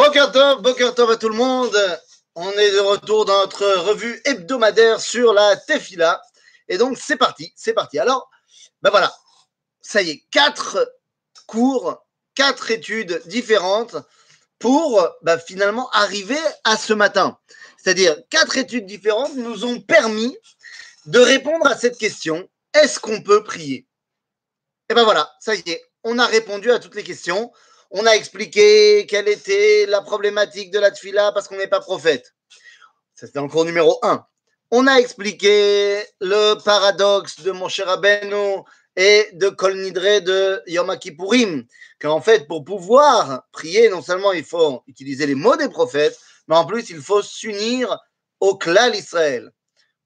Boker 0.00 0.32
Tov, 0.32 0.62
Boker 0.62 0.94
Tov 0.94 1.10
à 1.10 1.16
tout 1.18 1.28
le 1.28 1.34
monde. 1.34 1.76
On 2.34 2.50
est 2.52 2.70
de 2.70 2.78
retour 2.78 3.26
dans 3.26 3.38
notre 3.40 3.66
revue 3.80 4.18
hebdomadaire 4.24 4.98
sur 4.98 5.34
la 5.34 5.56
Tefila. 5.56 6.22
Et 6.68 6.78
donc, 6.78 6.96
c'est 6.96 7.18
parti, 7.18 7.52
c'est 7.54 7.74
parti. 7.74 7.98
Alors, 7.98 8.30
ben 8.80 8.88
voilà, 8.88 9.14
ça 9.82 10.00
y 10.00 10.08
est, 10.08 10.24
quatre 10.30 10.90
cours, 11.46 12.02
quatre 12.34 12.70
études 12.70 13.20
différentes 13.26 13.94
pour 14.58 15.06
ben 15.20 15.38
finalement 15.38 15.90
arriver 15.90 16.40
à 16.64 16.78
ce 16.78 16.94
matin. 16.94 17.38
C'est-à-dire, 17.76 18.16
quatre 18.30 18.56
études 18.56 18.86
différentes 18.86 19.34
nous 19.34 19.66
ont 19.66 19.82
permis 19.82 20.34
de 21.04 21.18
répondre 21.18 21.66
à 21.66 21.76
cette 21.76 21.98
question 21.98 22.48
est-ce 22.72 23.00
qu'on 23.00 23.20
peut 23.20 23.44
prier? 23.44 23.86
Et 24.88 24.94
ben 24.94 25.04
voilà, 25.04 25.30
ça 25.40 25.54
y 25.54 25.62
est, 25.66 25.84
on 26.04 26.18
a 26.18 26.24
répondu 26.24 26.70
à 26.70 26.78
toutes 26.78 26.94
les 26.94 27.04
questions. 27.04 27.52
On 27.90 28.06
a 28.06 28.12
expliqué 28.12 29.04
quelle 29.08 29.28
était 29.28 29.86
la 29.86 30.00
problématique 30.00 30.70
de 30.70 30.78
la 30.78 30.92
tfila 30.92 31.32
parce 31.32 31.48
qu'on 31.48 31.56
n'est 31.56 31.66
pas 31.66 31.80
prophète. 31.80 32.34
Ça, 33.14 33.26
c'était 33.26 33.40
dans 33.40 33.46
le 33.46 33.50
cours 33.50 33.64
numéro 33.64 33.98
1. 34.02 34.24
On 34.70 34.86
a 34.86 35.00
expliqué 35.00 36.04
le 36.20 36.54
paradoxe 36.62 37.40
de 37.40 37.50
mon 37.50 37.68
cher 37.68 37.88
Abeno 37.88 38.64
et 38.94 39.28
de 39.32 39.48
Kol 39.48 39.76
Nidre 39.76 40.20
de 40.20 40.62
Yom 40.68 40.96
Kippourim, 40.98 41.66
qu'en 42.00 42.20
fait, 42.20 42.46
pour 42.46 42.64
pouvoir 42.64 43.42
prier, 43.50 43.88
non 43.88 44.02
seulement 44.02 44.32
il 44.32 44.44
faut 44.44 44.84
utiliser 44.86 45.26
les 45.26 45.34
mots 45.34 45.56
des 45.56 45.68
prophètes, 45.68 46.16
mais 46.46 46.54
en 46.54 46.66
plus, 46.66 46.90
il 46.90 47.00
faut 47.00 47.22
s'unir 47.22 47.98
au 48.38 48.56
clan 48.56 48.92
Israël. 48.92 49.50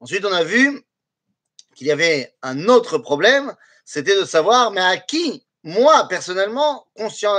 Ensuite, 0.01 0.25
on 0.25 0.33
a 0.33 0.45
vu 0.45 0.83
qu'il 1.75 1.87
y 1.87 1.93
avait 1.93 2.35
un 2.41 2.69
autre 2.69 2.97
problème, 2.97 3.55
c'était 3.85 4.19
de 4.19 4.25
savoir, 4.25 4.71
mais 4.71 4.81
à 4.81 4.97
qui 4.97 5.47
moi, 5.65 6.07
personnellement, 6.09 6.87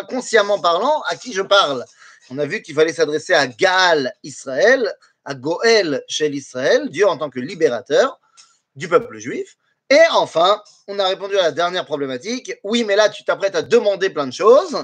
consciemment 0.10 0.60
parlant, 0.60 1.02
à 1.08 1.16
qui 1.16 1.32
je 1.32 1.44
parle 1.44 1.86
On 2.32 2.40
a 2.40 2.46
vu 2.48 2.64
qu'il 2.64 2.74
fallait 2.74 2.92
s'adresser 2.92 3.34
à 3.34 3.46
Gaal 3.46 4.12
Israël, 4.24 4.92
à 5.26 5.36
Goël 5.36 6.04
chez 6.08 6.28
l'Israël, 6.28 6.90
Dieu 6.90 7.08
en 7.08 7.18
tant 7.18 7.30
que 7.30 7.40
libérateur 7.40 8.20
du 8.76 8.88
peuple 8.88 9.20
juif. 9.20 9.56
Et 9.92 10.02
enfin, 10.12 10.60
on 10.88 10.98
a 10.98 11.08
répondu 11.08 11.38
à 11.38 11.44
la 11.44 11.52
dernière 11.52 11.86
problématique. 11.86 12.54
Oui, 12.64 12.84
mais 12.84 12.96
là, 12.96 13.10
tu 13.10 13.24
t'apprêtes 13.24 13.56
à 13.56 13.62
demander 13.62 14.10
plein 14.10 14.26
de 14.26 14.34
choses. 14.34 14.84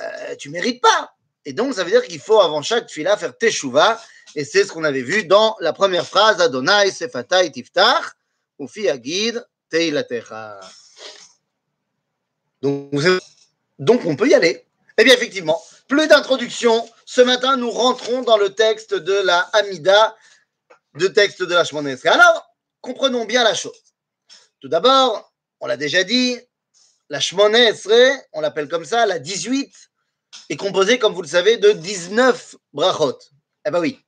Euh, 0.00 0.34
tu 0.36 0.50
mérites 0.50 0.82
pas. 0.82 1.14
Et 1.44 1.52
donc, 1.52 1.74
ça 1.74 1.84
veut 1.84 1.90
dire 1.92 2.02
qu'il 2.02 2.18
faut, 2.18 2.40
avant 2.40 2.62
chaque 2.62 2.90
fila, 2.90 3.16
faire 3.16 3.38
teshuva. 3.38 4.00
Et 4.34 4.44
c'est 4.44 4.64
ce 4.64 4.72
qu'on 4.72 4.82
avait 4.82 5.02
vu 5.02 5.24
dans 5.24 5.56
la 5.60 5.72
première 5.72 6.04
phrase 6.04 6.40
Adonai 6.40 6.90
Sefatai 6.90 7.52
Tiftach, 7.52 8.04
Ufi 8.58 8.88
Agid 8.88 9.40
Teilatecha. 9.70 10.58
Donc, 12.62 14.04
on 14.04 14.16
peut 14.16 14.28
y 14.28 14.34
aller. 14.34 14.64
Eh 14.98 15.04
bien, 15.04 15.14
effectivement, 15.14 15.60
plus 15.88 16.08
d'introduction. 16.08 16.88
Ce 17.04 17.20
matin, 17.20 17.56
nous 17.56 17.70
rentrons 17.70 18.22
dans 18.22 18.38
le 18.38 18.50
texte 18.50 18.94
de 18.94 19.12
la 19.12 19.40
Hamida, 19.52 20.16
de 20.94 21.06
texte 21.08 21.42
de 21.42 21.54
la 21.54 21.64
Shmonesra. 21.64 22.12
Alors, 22.12 22.54
comprenons 22.80 23.24
bien 23.24 23.44
la 23.44 23.54
chose. 23.54 23.78
Tout 24.60 24.68
d'abord, 24.68 25.32
on 25.60 25.66
l'a 25.66 25.76
déjà 25.76 26.02
dit, 26.02 26.38
la 27.10 27.20
Shmonesra, 27.20 28.16
on 28.32 28.40
l'appelle 28.40 28.68
comme 28.68 28.84
ça, 28.84 29.06
la 29.06 29.18
18, 29.18 29.72
est 30.48 30.56
composée, 30.56 30.98
comme 30.98 31.14
vous 31.14 31.22
le 31.22 31.28
savez, 31.28 31.56
de 31.58 31.72
19 31.72 32.56
brachot. 32.72 33.18
Eh 33.66 33.70
bien 33.70 33.80
oui. 33.80 34.00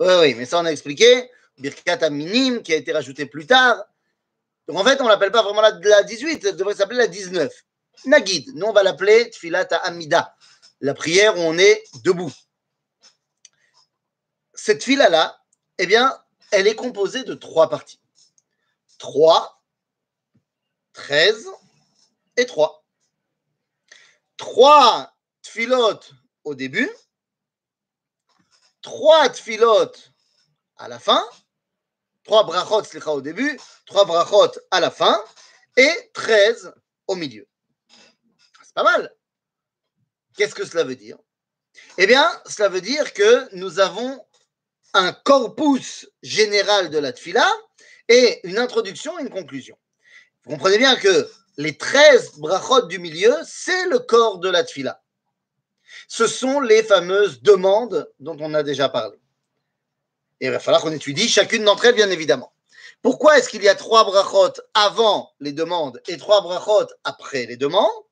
Oui, 0.00 0.12
oui, 0.20 0.34
mais 0.34 0.44
ça, 0.44 0.60
on 0.60 0.64
a 0.64 0.70
expliqué. 0.70 1.30
Birkat 1.58 2.10
Minim, 2.10 2.62
qui 2.62 2.72
a 2.74 2.76
été 2.76 2.92
rajouté 2.92 3.24
plus 3.26 3.46
tard. 3.46 3.82
Donc 4.68 4.78
en 4.78 4.84
fait, 4.84 5.00
on 5.00 5.04
ne 5.04 5.08
l'appelle 5.08 5.30
pas 5.30 5.42
vraiment 5.42 5.62
la, 5.62 5.70
la 5.82 6.02
18, 6.02 6.44
elle 6.44 6.56
devrait 6.56 6.74
s'appeler 6.74 6.98
la 6.98 7.06
19. 7.06 7.50
Nagid. 8.04 8.54
Nous, 8.54 8.66
on 8.66 8.72
va 8.72 8.82
l'appeler 8.82 9.30
Tfilat 9.30 9.68
Amida, 9.82 10.36
la 10.80 10.94
prière 10.94 11.36
où 11.36 11.40
on 11.40 11.58
est 11.58 11.82
debout. 12.02 12.32
Cette 14.54 14.84
fila-là, 14.84 15.40
eh 15.78 15.86
bien, 15.86 16.16
elle 16.50 16.66
est 16.66 16.74
composée 16.74 17.24
de 17.24 17.34
trois 17.34 17.68
parties. 17.68 18.00
3, 18.98 19.62
13 20.92 21.48
et 22.36 22.46
3. 22.46 22.84
Trois 24.36 25.14
tfilotes 25.42 26.12
au 26.44 26.54
début, 26.54 26.90
trois 28.82 29.28
tfilotes 29.30 30.12
à 30.76 30.88
la 30.88 30.98
fin, 30.98 31.26
trois 32.24 32.44
brachot 32.44 32.82
au 33.06 33.20
début, 33.20 33.58
trois 33.86 34.04
brachot 34.04 34.52
à 34.70 34.80
la 34.80 34.90
fin, 34.90 35.18
et 35.76 36.10
13 36.12 36.74
au 37.06 37.14
milieu. 37.14 37.48
Pas 38.76 38.84
mal. 38.84 39.10
Qu'est-ce 40.36 40.54
que 40.54 40.66
cela 40.66 40.84
veut 40.84 40.96
dire? 40.96 41.16
Eh 41.96 42.06
bien, 42.06 42.30
cela 42.44 42.68
veut 42.68 42.82
dire 42.82 43.14
que 43.14 43.54
nous 43.56 43.80
avons 43.80 44.22
un 44.92 45.14
corpus 45.14 46.06
général 46.22 46.90
de 46.90 46.98
la 46.98 47.14
tfila 47.14 47.50
et 48.08 48.46
une 48.46 48.58
introduction 48.58 49.18
et 49.18 49.22
une 49.22 49.30
conclusion. 49.30 49.78
Vous 50.44 50.50
comprenez 50.50 50.76
bien 50.76 50.94
que 50.94 51.26
les 51.56 51.78
13 51.78 52.32
brachot 52.36 52.82
du 52.82 52.98
milieu, 52.98 53.34
c'est 53.46 53.86
le 53.86 53.98
corps 53.98 54.40
de 54.40 54.50
la 54.50 54.62
tfila. 54.62 55.02
Ce 56.06 56.26
sont 56.26 56.60
les 56.60 56.82
fameuses 56.82 57.40
demandes 57.40 58.12
dont 58.20 58.36
on 58.40 58.52
a 58.52 58.62
déjà 58.62 58.90
parlé. 58.90 59.16
Et 60.40 60.46
il 60.46 60.52
va 60.52 60.60
falloir 60.60 60.82
qu'on 60.82 60.92
étudie 60.92 61.30
chacune 61.30 61.64
d'entre 61.64 61.86
elles, 61.86 61.94
bien 61.94 62.10
évidemment. 62.10 62.52
Pourquoi 63.00 63.38
est-ce 63.38 63.48
qu'il 63.48 63.62
y 63.62 63.70
a 63.70 63.74
trois 63.74 64.04
brachot 64.04 64.60
avant 64.74 65.32
les 65.40 65.52
demandes 65.52 65.98
et 66.08 66.18
trois 66.18 66.42
brachot 66.42 66.88
après 67.04 67.46
les 67.46 67.56
demandes? 67.56 68.05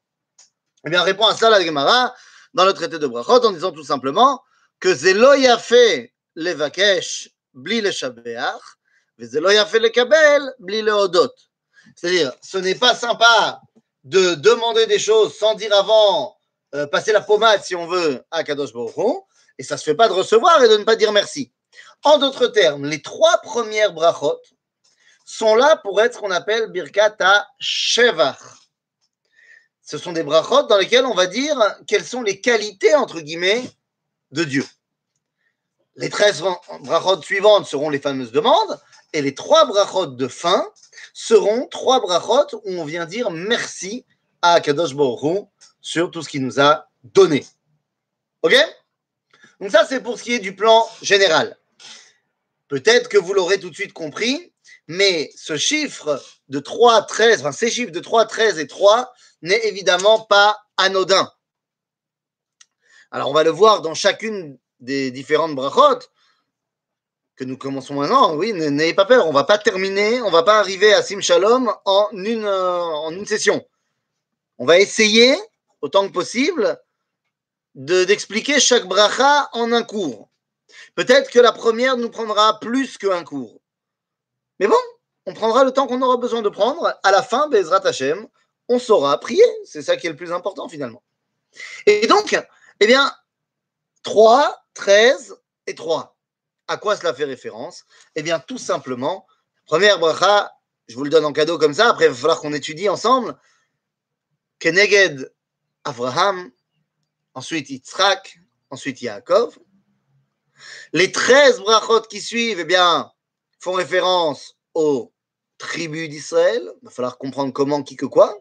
Eh 0.87 0.91
bien, 0.91 1.03
répond 1.03 1.27
à 1.27 1.35
ça 1.35 1.51
la 1.51 1.65
Gemara 1.65 2.15
dans 2.53 2.65
le 2.65 2.73
traité 2.73 2.99
de 2.99 3.07
Brachot 3.07 3.45
en 3.45 3.53
disant 3.53 3.73
tout 3.73 3.85
simplement 3.85 4.43
que 4.81 4.95
Zelo 4.95 5.33
fait 5.59 6.13
levakesh 6.37 7.31
bli 7.55 7.81
le 7.81 7.91
shabeach, 7.91 8.61
Zelo 9.21 9.49
fait 9.67 9.79
le 9.79 9.89
kabel 9.89 10.43
bli 10.59 10.83
le 10.83 10.93
odot. 10.93 11.33
C'est-à-dire, 11.97 12.33
ce 12.43 12.59
n'est 12.59 12.75
pas 12.75 12.95
sympa 12.95 13.61
de 14.05 14.35
demander 14.35 14.87
des 14.87 14.99
choses 14.99 15.37
sans 15.37 15.55
dire 15.55 15.75
avant, 15.75 16.37
euh, 16.75 16.87
passer 16.87 17.13
la 17.13 17.21
pommade 17.21 17.63
si 17.63 17.75
on 17.75 17.87
veut 17.87 18.23
à 18.31 18.45
Kadosh 18.45 18.73
Baruch 18.73 19.23
et 19.59 19.63
ça 19.63 19.77
se 19.77 19.85
fait 19.85 19.95
pas 19.95 20.09
de 20.09 20.13
recevoir 20.13 20.63
et 20.63 20.69
de 20.69 20.77
ne 20.77 20.85
pas 20.85 20.97
dire 20.97 21.13
merci. 21.13 21.53
En 22.03 22.19
d'autres 22.19 22.49
termes, 22.49 22.85
les 22.85 23.01
trois 23.01 23.39
premières 23.39 23.93
brachot 23.93 24.39
sont 25.25 25.55
là 25.55 25.77
pour 25.77 26.03
être 26.03 26.15
ce 26.15 26.19
qu'on 26.19 26.31
appelle 26.31 26.71
birkat 26.71 27.17
à 27.21 27.47
shevach 27.59 28.64
ce 29.85 29.99
sont 29.99 30.13
des 30.13 30.23
brachot 30.23 30.63
dans 30.63 30.79
lesquels 30.79 31.05
on 31.05 31.15
va 31.15 31.27
dire 31.27 31.57
quelles 31.87 32.05
sont 32.05 32.23
les 32.23 32.41
qualités, 32.41 32.95
entre 32.95 33.21
guillemets, 33.21 33.63
de 34.33 34.45
Dieu. 34.45 34.67
Les 35.97 36.09
13 36.09 36.43
brachot 36.81 37.23
suivantes 37.23 37.67
seront 37.67 37.91
les 37.91 38.01
fameuses 38.01 38.33
demandes, 38.33 38.81
et 39.13 39.23
les 39.23 39.35
trois 39.35 39.67
brachot 39.67 40.07
de 40.07 40.27
fin 40.27 40.67
seront 41.13 41.67
trois 41.69 42.01
brachot 42.01 42.61
où 42.65 42.73
on 42.73 42.85
vient 42.85 43.07
dire 43.07 43.31
merci 43.31 44.05
à 44.43 44.61
Kadosh 44.61 44.95
Baruch 44.95 45.47
sur 45.81 46.11
tout 46.11 46.23
ce 46.23 46.29
qu'il 46.29 46.43
nous 46.43 46.59
a 46.59 46.89
donné. 47.05 47.47
Ok? 48.43 48.55
Donc 49.61 49.71
ça, 49.71 49.87
c'est 49.89 50.01
pour 50.01 50.19
ce 50.19 50.25
qui 50.25 50.33
est 50.33 50.41
du 50.41 50.57
plan 50.57 50.89
général. 51.03 51.57
Peut-être 52.69 53.09
que 53.09 53.19
vous 53.19 53.35
l'aurez 53.35 53.61
tout 53.61 53.71
de 53.71 53.75
suite 53.75 53.93
compris, 53.93 54.53
mais 54.87 55.31
ce 55.37 55.57
chiffre 55.57 56.23
de 56.49 56.59
3, 56.59 57.03
13, 57.03 57.41
enfin 57.41 57.53
ces 57.53 57.71
chiffres 57.71 57.93
de 57.93 58.01
3, 58.01 58.27
13 58.27 58.59
et 58.59 58.67
3 58.67 59.13
n'est 59.43 59.67
évidemment 59.67 60.21
pas 60.21 60.59
anodin. 60.77 61.31
Alors, 63.11 63.31
on 63.31 63.33
va 63.33 63.45
le 63.45 63.51
voir 63.51 63.81
dans 63.81 63.95
chacune 63.95 64.59
des 64.81 65.11
différentes 65.11 65.55
brachot 65.55 66.01
que 67.37 67.45
nous 67.45 67.57
commençons 67.57 67.95
maintenant. 67.95 68.35
Oui, 68.35 68.53
n'ayez 68.53 68.95
pas 68.95 69.05
peur, 69.05 69.27
on 69.27 69.31
ne 69.31 69.35
va 69.35 69.45
pas 69.45 69.59
terminer, 69.59 70.21
on 70.23 70.31
va 70.31 70.43
pas 70.43 70.59
arriver 70.59 70.93
à 70.93 71.03
Sim 71.03 71.21
Shalom 71.21 71.73
en 71.85 72.09
une, 72.13 72.47
en 72.47 73.11
une 73.11 73.27
session. 73.27 73.65
On 74.59 74.67
va 74.67 74.79
essayer, 74.79 75.37
autant 75.81 76.07
que 76.07 76.13
possible, 76.13 76.79
d'expliquer 77.75 78.61
chaque 78.61 78.87
bracha 78.87 79.49
en 79.53 79.73
un 79.73 79.83
cours. 79.83 80.29
Peut-être 80.95 81.31
que 81.31 81.41
la 81.41 81.53
première 81.53 81.97
nous 81.97 82.11
prendra 82.11 82.59
plus 82.61 82.99
qu'un 82.99 83.25
cours. 83.25 83.61
Mais 84.61 84.67
bon, 84.67 84.77
on 85.27 85.35
prendra 85.35 85.65
le 85.65 85.73
temps 85.73 85.87
qu'on 85.87 86.03
aura 86.03 86.17
besoin 86.17 86.43
de 86.43 86.49
prendre. 86.49 86.99
À 87.03 87.11
la 87.11 87.23
fin, 87.23 87.49
Bezrat 87.49 87.87
Hashem, 87.87 88.27
on 88.69 88.79
saura 88.79 89.19
prier. 89.19 89.45
C'est 89.65 89.83
ça 89.83 89.97
qui 89.97 90.07
est 90.07 90.11
le 90.11 90.17
plus 90.17 90.33
important 90.33 90.69
finalement. 90.69 91.03
Et 91.87 92.07
donc, 92.07 92.37
eh 92.81 92.87
bien, 92.87 93.13
3, 94.03 94.65
13 94.75 95.37
et 95.67 95.75
3. 95.75 96.17
À 96.69 96.77
quoi 96.77 96.97
cela 96.97 97.15
fait 97.15 97.25
référence? 97.25 97.85
Eh 98.15 98.23
bien, 98.23 98.39
tout 98.41 98.59
simplement, 98.59 99.27
première 99.67 99.99
bracha, 99.99 100.53
je 100.89 100.97
vous 100.97 101.05
le 101.05 101.11
donne 101.11 101.25
en 101.25 101.33
cadeau 101.33 101.59
comme 101.59 101.75
ça, 101.75 101.91
après 101.91 102.07
il 102.07 102.11
va 102.11 102.15
falloir 102.15 102.41
qu'on 102.41 102.53
étudie 102.53 102.89
ensemble. 102.89 103.37
Keneged 104.59 105.33
Abraham, 105.85 106.51
ensuite 107.35 107.71
Yitzhak, 107.71 108.39
ensuite 108.71 109.03
Yaakov. 109.03 109.59
Les 110.93 111.13
13 111.13 111.61
brachot 111.61 112.03
qui 112.03 112.21
suivent, 112.21 112.61
eh 112.61 112.65
bien, 112.65 113.11
font 113.65 113.73
référence 113.73 114.57
aux 114.75 115.11
tribus 115.57 116.11
d'Israël. 116.11 116.63
Il 116.83 116.85
va 116.85 116.91
falloir 116.91 117.17
comprendre 117.17 117.51
comment, 117.53 117.83
qui, 117.83 117.97
que 117.97 118.05
quoi. 118.05 118.39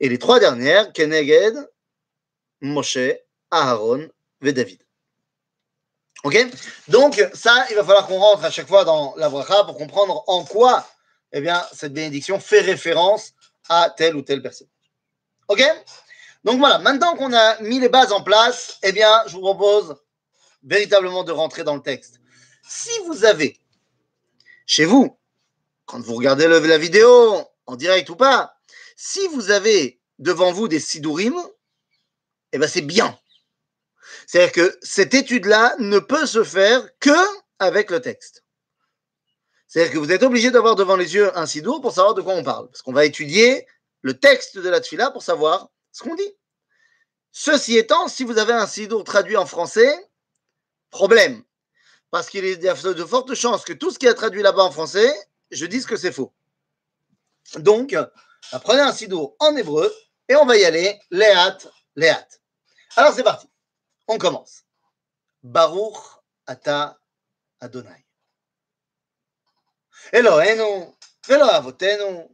Et 0.00 0.08
les 0.08 0.18
trois 0.18 0.40
dernières, 0.40 0.90
Keneged, 0.94 1.54
Moshe, 2.62 2.98
Aaron 3.50 4.08
et 4.42 4.52
David. 4.54 4.80
Ok? 6.24 6.36
Donc, 6.88 7.22
ça, 7.34 7.66
il 7.68 7.76
va 7.76 7.84
falloir 7.84 8.06
qu'on 8.06 8.18
rentre 8.18 8.44
à 8.44 8.50
chaque 8.50 8.66
fois 8.66 8.84
dans 8.86 9.14
la 9.16 9.28
bracha 9.28 9.64
pour 9.64 9.76
comprendre 9.76 10.24
en 10.26 10.44
quoi 10.44 10.86
eh 11.32 11.42
bien, 11.42 11.62
cette 11.74 11.92
bénédiction 11.92 12.40
fait 12.40 12.60
référence 12.60 13.34
à 13.68 13.90
telle 13.94 14.16
ou 14.16 14.22
telle 14.22 14.40
personne. 14.40 14.68
Ok? 15.48 15.62
Donc 16.44 16.58
voilà, 16.58 16.78
maintenant 16.78 17.14
qu'on 17.16 17.34
a 17.34 17.60
mis 17.60 17.80
les 17.80 17.90
bases 17.90 18.12
en 18.12 18.22
place, 18.22 18.78
eh 18.82 18.92
bien, 18.92 19.22
je 19.26 19.32
vous 19.34 19.42
propose 19.42 19.94
véritablement 20.62 21.22
de 21.22 21.32
rentrer 21.32 21.64
dans 21.64 21.74
le 21.74 21.82
texte. 21.82 22.18
Si 22.66 22.90
vous 23.06 23.26
avez 23.26 23.58
chez 24.68 24.84
vous, 24.84 25.18
quand 25.86 25.98
vous 25.98 26.14
regardez 26.14 26.46
la 26.46 26.78
vidéo, 26.78 27.42
en 27.66 27.74
direct 27.74 28.08
ou 28.10 28.16
pas, 28.16 28.54
si 28.96 29.26
vous 29.28 29.50
avez 29.50 30.00
devant 30.18 30.52
vous 30.52 30.68
des 30.68 30.78
sidurim, 30.78 31.34
eh 32.52 32.58
bien 32.58 32.68
c'est 32.68 32.82
bien. 32.82 33.18
C'est-à-dire 34.26 34.52
que 34.52 34.78
cette 34.82 35.14
étude-là 35.14 35.74
ne 35.78 35.98
peut 35.98 36.26
se 36.26 36.44
faire 36.44 36.86
que 37.00 37.10
avec 37.58 37.90
le 37.90 38.00
texte. 38.00 38.44
C'est-à-dire 39.66 39.92
que 39.92 39.98
vous 39.98 40.12
êtes 40.12 40.22
obligé 40.22 40.50
d'avoir 40.50 40.76
devant 40.76 40.96
les 40.96 41.14
yeux 41.14 41.36
un 41.36 41.46
sidour 41.46 41.80
pour 41.80 41.92
savoir 41.92 42.14
de 42.14 42.20
quoi 42.20 42.34
on 42.34 42.44
parle. 42.44 42.68
Parce 42.68 42.82
qu'on 42.82 42.92
va 42.92 43.06
étudier 43.06 43.66
le 44.02 44.18
texte 44.18 44.58
de 44.58 44.68
la 44.68 44.80
tfila 44.80 45.10
pour 45.10 45.22
savoir 45.22 45.70
ce 45.92 46.02
qu'on 46.02 46.14
dit. 46.14 46.36
Ceci 47.32 47.78
étant, 47.78 48.06
si 48.08 48.24
vous 48.24 48.38
avez 48.38 48.52
un 48.52 48.66
sidour 48.66 49.02
traduit 49.04 49.36
en 49.36 49.46
français, 49.46 50.10
problème 50.90 51.42
parce 52.10 52.28
qu'il 52.28 52.44
y 52.44 52.68
a 52.68 52.74
de 52.74 53.04
fortes 53.04 53.34
chances 53.34 53.64
que 53.64 53.72
tout 53.72 53.90
ce 53.90 53.98
qui 53.98 54.06
est 54.06 54.14
traduit 54.14 54.42
là-bas 54.42 54.62
en 54.62 54.70
français, 54.70 55.12
je 55.50 55.66
dise 55.66 55.86
que 55.86 55.96
c'est 55.96 56.12
faux. 56.12 56.32
Donc, 57.56 57.96
apprenez 58.52 58.80
un 58.80 58.92
sidour 58.92 59.36
en 59.38 59.56
hébreu 59.56 59.92
et 60.28 60.36
on 60.36 60.46
va 60.46 60.56
y 60.56 60.64
aller. 60.64 60.98
Léat, 61.10 61.58
léat. 61.96 62.26
Alors 62.96 63.12
c'est 63.12 63.22
parti. 63.22 63.48
On 64.06 64.18
commence. 64.18 64.64
Baruch 65.42 65.96
ata 66.46 66.98
Adonai. 67.60 68.04
Eloheinu, 70.12 70.94
velo 71.26 71.44
avotenu, 71.44 72.28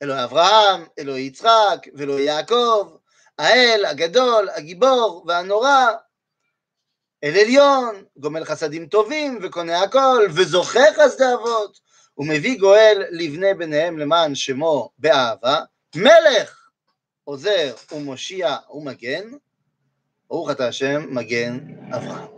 elo 0.00 0.14
Avraham, 0.14 0.88
elo 0.96 1.16
Yitzhak, 1.16 1.90
velo 1.94 2.18
Yaakov, 2.18 3.00
Ael, 3.38 3.84
Agadol, 3.84 4.50
Agibor, 4.50 5.24
Vanora, 5.24 6.04
אל 7.23 7.39
עליון, 7.39 8.03
גומל 8.17 8.45
חסדים 8.45 8.87
טובים 8.87 9.39
וקונה 9.41 9.81
הכל, 9.81 10.25
וזוכה 10.33 10.93
חסדי 10.95 11.33
אבות, 11.33 11.79
ומביא 12.17 12.59
גואל 12.59 13.03
לבני 13.09 13.53
בניהם 13.53 13.99
למען 13.99 14.35
שמו 14.35 14.89
באהבה, 14.97 15.59
מלך, 15.95 16.69
עוזר 17.23 17.75
ומושיע 17.91 18.55
ומגן, 18.71 19.31
ברוך 20.29 20.51
אתה 20.51 20.67
השם 20.67 21.05
מגן 21.09 21.59
אברהם. 21.91 22.35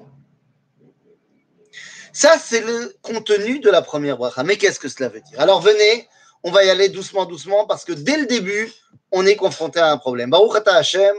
Ça, 2.23 2.39
c'est 2.39 2.61
le 2.61 2.97
contenu 3.03 3.59
de 3.59 3.69
la 3.69 3.83
première 3.83 4.17
bracha. 4.17 4.43
Mais 4.43 4.57
qu'est-ce 4.57 4.79
que 4.79 4.89
cela 4.89 5.07
veut 5.07 5.21
dire 5.21 5.39
Alors 5.39 5.61
venez, 5.61 6.09
on 6.41 6.49
va 6.49 6.63
y 6.63 6.69
aller 6.71 6.89
doucement, 6.89 7.25
doucement, 7.25 7.67
parce 7.67 7.85
que 7.85 7.93
dès 7.93 8.17
le 8.17 8.25
début, 8.25 8.73
on 9.11 9.23
est 9.27 9.35
confronté 9.35 9.79
à 9.79 9.91
un 9.91 9.97
problème. 9.97 10.31
Baruch 10.31 10.55
Ata 10.55 10.77
Hashem, 10.77 11.15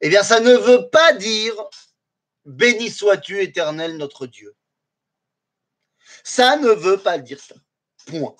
eh 0.00 0.08
bien, 0.08 0.22
ça 0.22 0.38
ne 0.38 0.54
veut 0.54 0.88
pas 0.90 1.12
dire 1.12 1.54
béni 2.45 2.89
sois-tu, 2.89 3.41
éternel 3.41 3.97
notre 3.97 4.27
Dieu. 4.27 4.55
Ça 6.23 6.57
ne 6.57 6.69
veut 6.69 6.97
pas 6.97 7.17
dire 7.17 7.39
ça. 7.39 7.55
Point. 8.05 8.35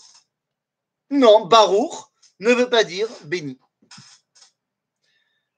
Non, 1.09 1.45
Baruch 1.45 1.94
ne 2.39 2.53
veut 2.53 2.69
pas 2.69 2.83
dire 2.83 3.07
béni. 3.25 3.59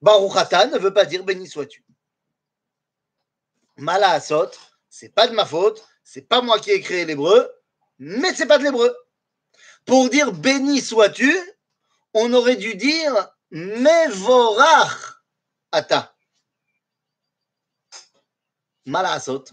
Baruch 0.02 0.36
Ata 0.36 0.68
ne 0.68 0.78
veut 0.78 0.94
pas 0.94 1.06
dire 1.06 1.24
béni 1.24 1.48
sois-tu. 1.48 1.86
Mala 3.78 4.12
Asot, 4.12 4.52
c'est 4.90 5.10
pas 5.10 5.28
de 5.28 5.34
ma 5.34 5.46
faute, 5.46 5.84
c'est 6.04 6.28
pas 6.28 6.42
moi 6.42 6.60
qui 6.60 6.72
ai 6.72 6.82
créé 6.82 7.06
l'hébreu, 7.06 7.50
mais 7.98 8.34
c'est 8.34 8.46
pas 8.46 8.58
de 8.58 8.64
l'hébreu. 8.64 8.96
Pour 9.86 10.10
dire 10.10 10.32
béni 10.32 10.82
sois-tu, 10.82 11.34
on 12.14 12.32
aurait 12.34 12.56
dû 12.56 12.76
dire 12.76 13.34
mevorach 13.52 15.24
ata. 15.72 16.13
Malasot. 18.86 19.46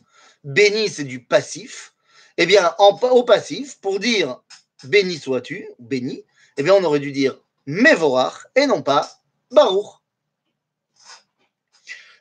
Béni, 0.44 0.88
c'est 0.88 1.05
du 1.05 1.25
passif. 1.25 1.94
Eh 2.37 2.47
bien, 2.47 2.75
en, 2.79 2.99
au 3.11 3.25
passif, 3.25 3.79
pour 3.81 4.00
dire 4.00 4.43
béni 4.85 5.19
sois-tu, 5.19 5.69
béni, 5.79 6.25
eh 6.56 6.62
bien, 6.62 6.75
on 6.75 6.85
aurait 6.85 7.00
dû 7.00 7.12
dire 7.12 7.38
mevorach 7.67 8.47
et 8.55 8.67
non 8.67 8.82
pas 8.82 9.21
baruch. 9.50 10.00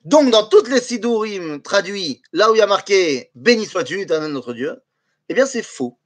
Donc, 0.05 0.31
dans 0.31 0.47
toutes 0.47 0.69
les 0.69 0.81
sidourim 0.81 1.61
traduits, 1.61 2.21
là 2.31 2.51
où 2.51 2.55
il 2.55 2.59
y 2.59 2.61
a 2.61 2.67
marqué 2.67 3.31
Béni 3.35 3.65
sois-tu, 3.65 4.01
éternel 4.01 4.31
notre 4.31 4.53
Dieu, 4.53 4.81
eh 5.27 5.33
bien, 5.33 5.45
c'est 5.45 5.63
faux. 5.63 5.99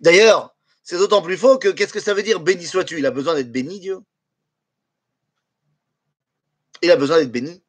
D'ailleurs, 0.00 0.54
c'est 0.82 0.98
d'autant 0.98 1.22
plus 1.22 1.36
faux 1.36 1.58
que 1.58 1.68
qu'est-ce 1.68 1.92
que 1.92 2.00
ça 2.00 2.14
veut 2.14 2.22
dire 2.22 2.40
Béni 2.40 2.64
sois-tu? 2.64 2.98
Il 2.98 3.06
a 3.06 3.10
besoin 3.10 3.34
d'être 3.34 3.50
béni, 3.50 3.80
Dieu 3.80 3.98
Il 6.82 6.90
a 6.90 6.96
besoin 6.96 7.18
d'être 7.18 7.32
béni. 7.32 7.62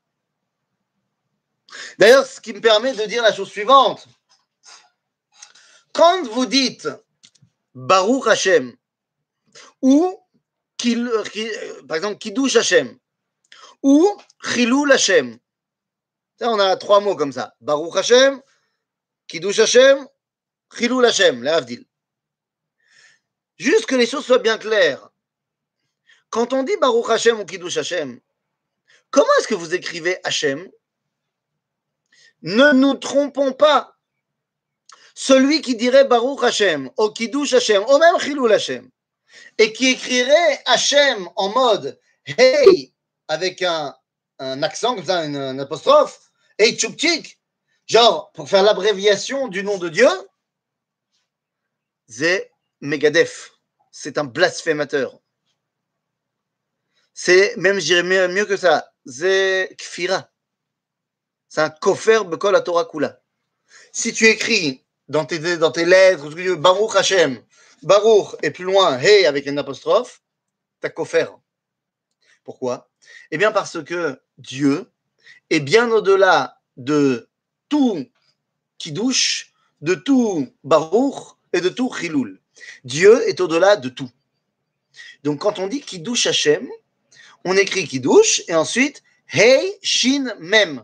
D'ailleurs, 1.98 2.26
ce 2.26 2.40
qui 2.40 2.54
me 2.54 2.62
permet 2.62 2.94
de 2.94 3.06
dire 3.06 3.24
la 3.24 3.34
chose 3.34 3.50
suivante. 3.50 4.08
Quand 5.94 6.24
vous 6.28 6.46
dites 6.46 6.88
Baruch 7.74 8.28
Hashem 8.28 8.76
ou 9.82 10.20
par 11.88 11.98
exemple 11.98 12.18
Kiddush 12.18 12.56
Hashem, 12.56 12.98
ou 13.84 14.18
Chilul 14.44 14.92
Hashem. 14.92 15.40
On 16.42 16.60
a 16.60 16.76
trois 16.78 17.00
mots 17.00 17.16
comme 17.16 17.32
ça. 17.32 17.56
Baruch 17.62 17.96
Hashem, 17.96 18.42
Kiddush 19.28 19.60
Hashem, 19.60 20.08
Chilul 20.76 21.06
Hashem, 21.06 21.44
la. 21.44 21.62
Juste 23.58 23.88
que 23.88 23.96
les 23.96 24.06
choses 24.06 24.26
soient 24.26 24.38
bien 24.40 24.58
claires. 24.58 25.10
Quand 26.30 26.54
on 26.54 26.64
dit 26.64 26.78
Baruch 26.78 27.10
Hashem 27.10 27.40
ou 27.40 27.46
Kiddush 27.46 27.78
Hashem, 27.78 28.20
comment 29.10 29.28
est-ce 29.40 29.48
que 29.48 29.56
vous 29.56 29.74
écrivez 29.74 30.20
Hashem? 30.24 30.70
Ne 32.42 32.72
nous 32.74 32.94
trompons 32.96 33.54
pas. 33.54 33.96
Celui 35.16 35.62
qui 35.62 35.76
dirait 35.76 36.06
Baruch 36.06 36.44
Hashem, 36.44 36.92
ou 36.98 37.10
Kiddush 37.10 37.54
Hashem, 37.54 37.84
ou 37.90 37.98
même 37.98 38.20
Chilul 38.20 38.54
Hashem, 38.54 38.90
et 39.58 39.74
qui 39.74 39.90
écrirait 39.90 40.62
Hashem 40.66 41.28
en 41.36 41.50
mode 41.50 42.00
Hey, 42.38 42.94
avec 43.28 43.62
un, 43.62 43.96
accent 44.38 44.96
comme 44.96 45.06
ça, 45.06 45.26
une, 45.26 45.60
apostrophe, 45.60 46.20
et 46.60 46.76
tchouptik, 46.76 47.40
genre 47.88 48.32
pour 48.34 48.50
faire 48.50 48.64
l'abréviation 48.64 49.48
du 49.48 49.64
nom 49.64 49.78
de 49.78 49.90
Dieu, 49.90 50.10
c'est 52.08 52.52
Megadef. 52.82 53.52
C'est 53.92 54.18
un 54.18 54.26
blasphémateur. 54.26 55.20
C'est 57.14 57.56
même, 57.58 57.80
je 57.80 58.28
mieux, 58.28 58.46
que 58.46 58.58
ça, 58.58 58.92
c'est 59.06 59.76
Kfira. 59.78 60.30
C'est 61.50 61.62
un 61.62 61.70
kofer 61.70 62.26
bekol 62.26 62.54
la 62.54 62.62
Torah. 62.62 62.88
Si 63.92 64.14
tu 64.14 64.26
écris 64.28 64.84
dans 65.08 65.26
tes, 65.26 65.58
dans 65.58 65.72
tes 65.72 65.86
lettres, 65.86 66.30
Baruch 66.56 66.96
Hashem, 66.96 67.42
Baruch 67.84 68.36
et 68.44 68.52
plus 68.52 68.66
loin, 68.66 68.98
Hey 69.00 69.26
avec 69.26 69.46
une 69.46 69.58
apostrophe, 69.58 70.22
t'as 70.82 70.90
kofer. 70.90 71.28
Pourquoi? 72.44 72.90
Eh 73.32 73.38
bien 73.38 73.52
parce 73.52 73.84
que 73.84 74.20
Dieu 74.38 74.90
est 75.50 75.60
bien 75.60 75.90
au-delà 75.92 76.60
de 76.76 77.30
tout 77.70 78.06
qui 78.78 78.92
douche, 78.92 79.54
de 79.82 79.96
tout 79.96 80.48
Baruch 80.64 81.36
et 81.54 81.62
de 81.62 81.70
tout 81.70 81.92
Chilul. 81.94 82.42
Dieu 82.84 83.28
est 83.28 83.40
au-delà 83.40 83.78
de 83.78 83.90
tout. 83.90 84.10
Donc 85.24 85.42
quand 85.42 85.60
on 85.60 85.68
dit 85.68 85.82
douche 86.00 86.28
Hashem, 86.28 86.68
on 87.46 87.56
écrit 87.56 87.88
douche 88.00 88.42
et 88.48 88.56
ensuite 88.56 89.04
Hey 89.30 89.78
Shin 89.82 90.34
Mem. 90.40 90.84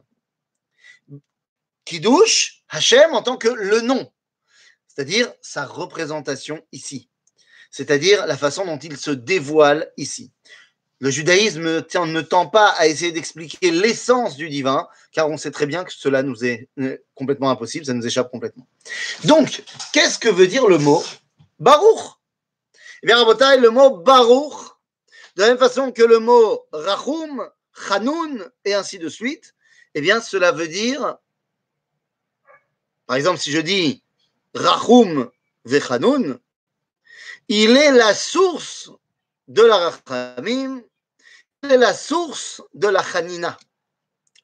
Douche 1.99 2.63
Hashem 2.69 3.13
en 3.13 3.21
tant 3.21 3.37
que 3.37 3.49
le 3.49 3.81
nom, 3.81 4.11
c'est-à-dire 4.87 5.31
sa 5.41 5.65
représentation 5.65 6.65
ici, 6.71 7.09
c'est-à-dire 7.71 8.25
la 8.25 8.37
façon 8.37 8.65
dont 8.65 8.79
il 8.79 8.97
se 8.97 9.11
dévoile 9.11 9.91
ici. 9.97 10.31
Le 10.99 11.09
judaïsme 11.09 11.63
ne 11.63 12.21
tend 12.21 12.47
pas 12.47 12.69
à 12.69 12.87
essayer 12.87 13.11
d'expliquer 13.11 13.71
l'essence 13.71 14.37
du 14.37 14.47
divin, 14.47 14.87
car 15.11 15.29
on 15.29 15.35
sait 15.35 15.51
très 15.51 15.65
bien 15.65 15.83
que 15.83 15.91
cela 15.91 16.23
nous 16.23 16.45
est 16.45 16.69
complètement 17.13 17.49
impossible, 17.49 17.85
ça 17.85 17.93
nous 17.93 18.07
échappe 18.07 18.31
complètement. 18.31 18.65
Donc, 19.25 19.63
qu'est-ce 19.91 20.17
que 20.17 20.29
veut 20.29 20.47
dire 20.47 20.67
le 20.67 20.77
mot 20.77 21.03
Baruch? 21.59 22.13
Eh 23.01 23.07
bien, 23.07 23.17
Rabotai, 23.17 23.57
le 23.57 23.69
mot 23.69 23.97
Baruch, 23.97 24.53
de 25.35 25.41
la 25.41 25.49
même 25.49 25.57
façon 25.57 25.91
que 25.91 26.03
le 26.03 26.19
mot 26.19 26.65
Rachum, 26.71 27.49
Chanoun, 27.89 28.49
et 28.63 28.73
ainsi 28.73 28.97
de 28.97 29.09
suite, 29.09 29.55
eh 29.95 30.01
bien, 30.01 30.21
cela 30.21 30.53
veut 30.53 30.69
dire, 30.69 31.17
par 33.13 33.17
exemple, 33.19 33.39
si 33.39 33.51
je 33.51 33.59
dis 33.59 34.01
Rachum 34.55 35.29
Vechanoun, 35.65 36.39
il 37.47 37.77
est 37.77 37.91
la 37.91 38.15
source 38.15 38.89
de 39.47 39.61
la 39.61 39.91
Rachamim 39.91 40.81
c'est 41.63 41.77
la 41.77 41.93
source 41.93 42.63
de 42.73 42.87
la 42.87 43.01
Hanina. 43.01 43.59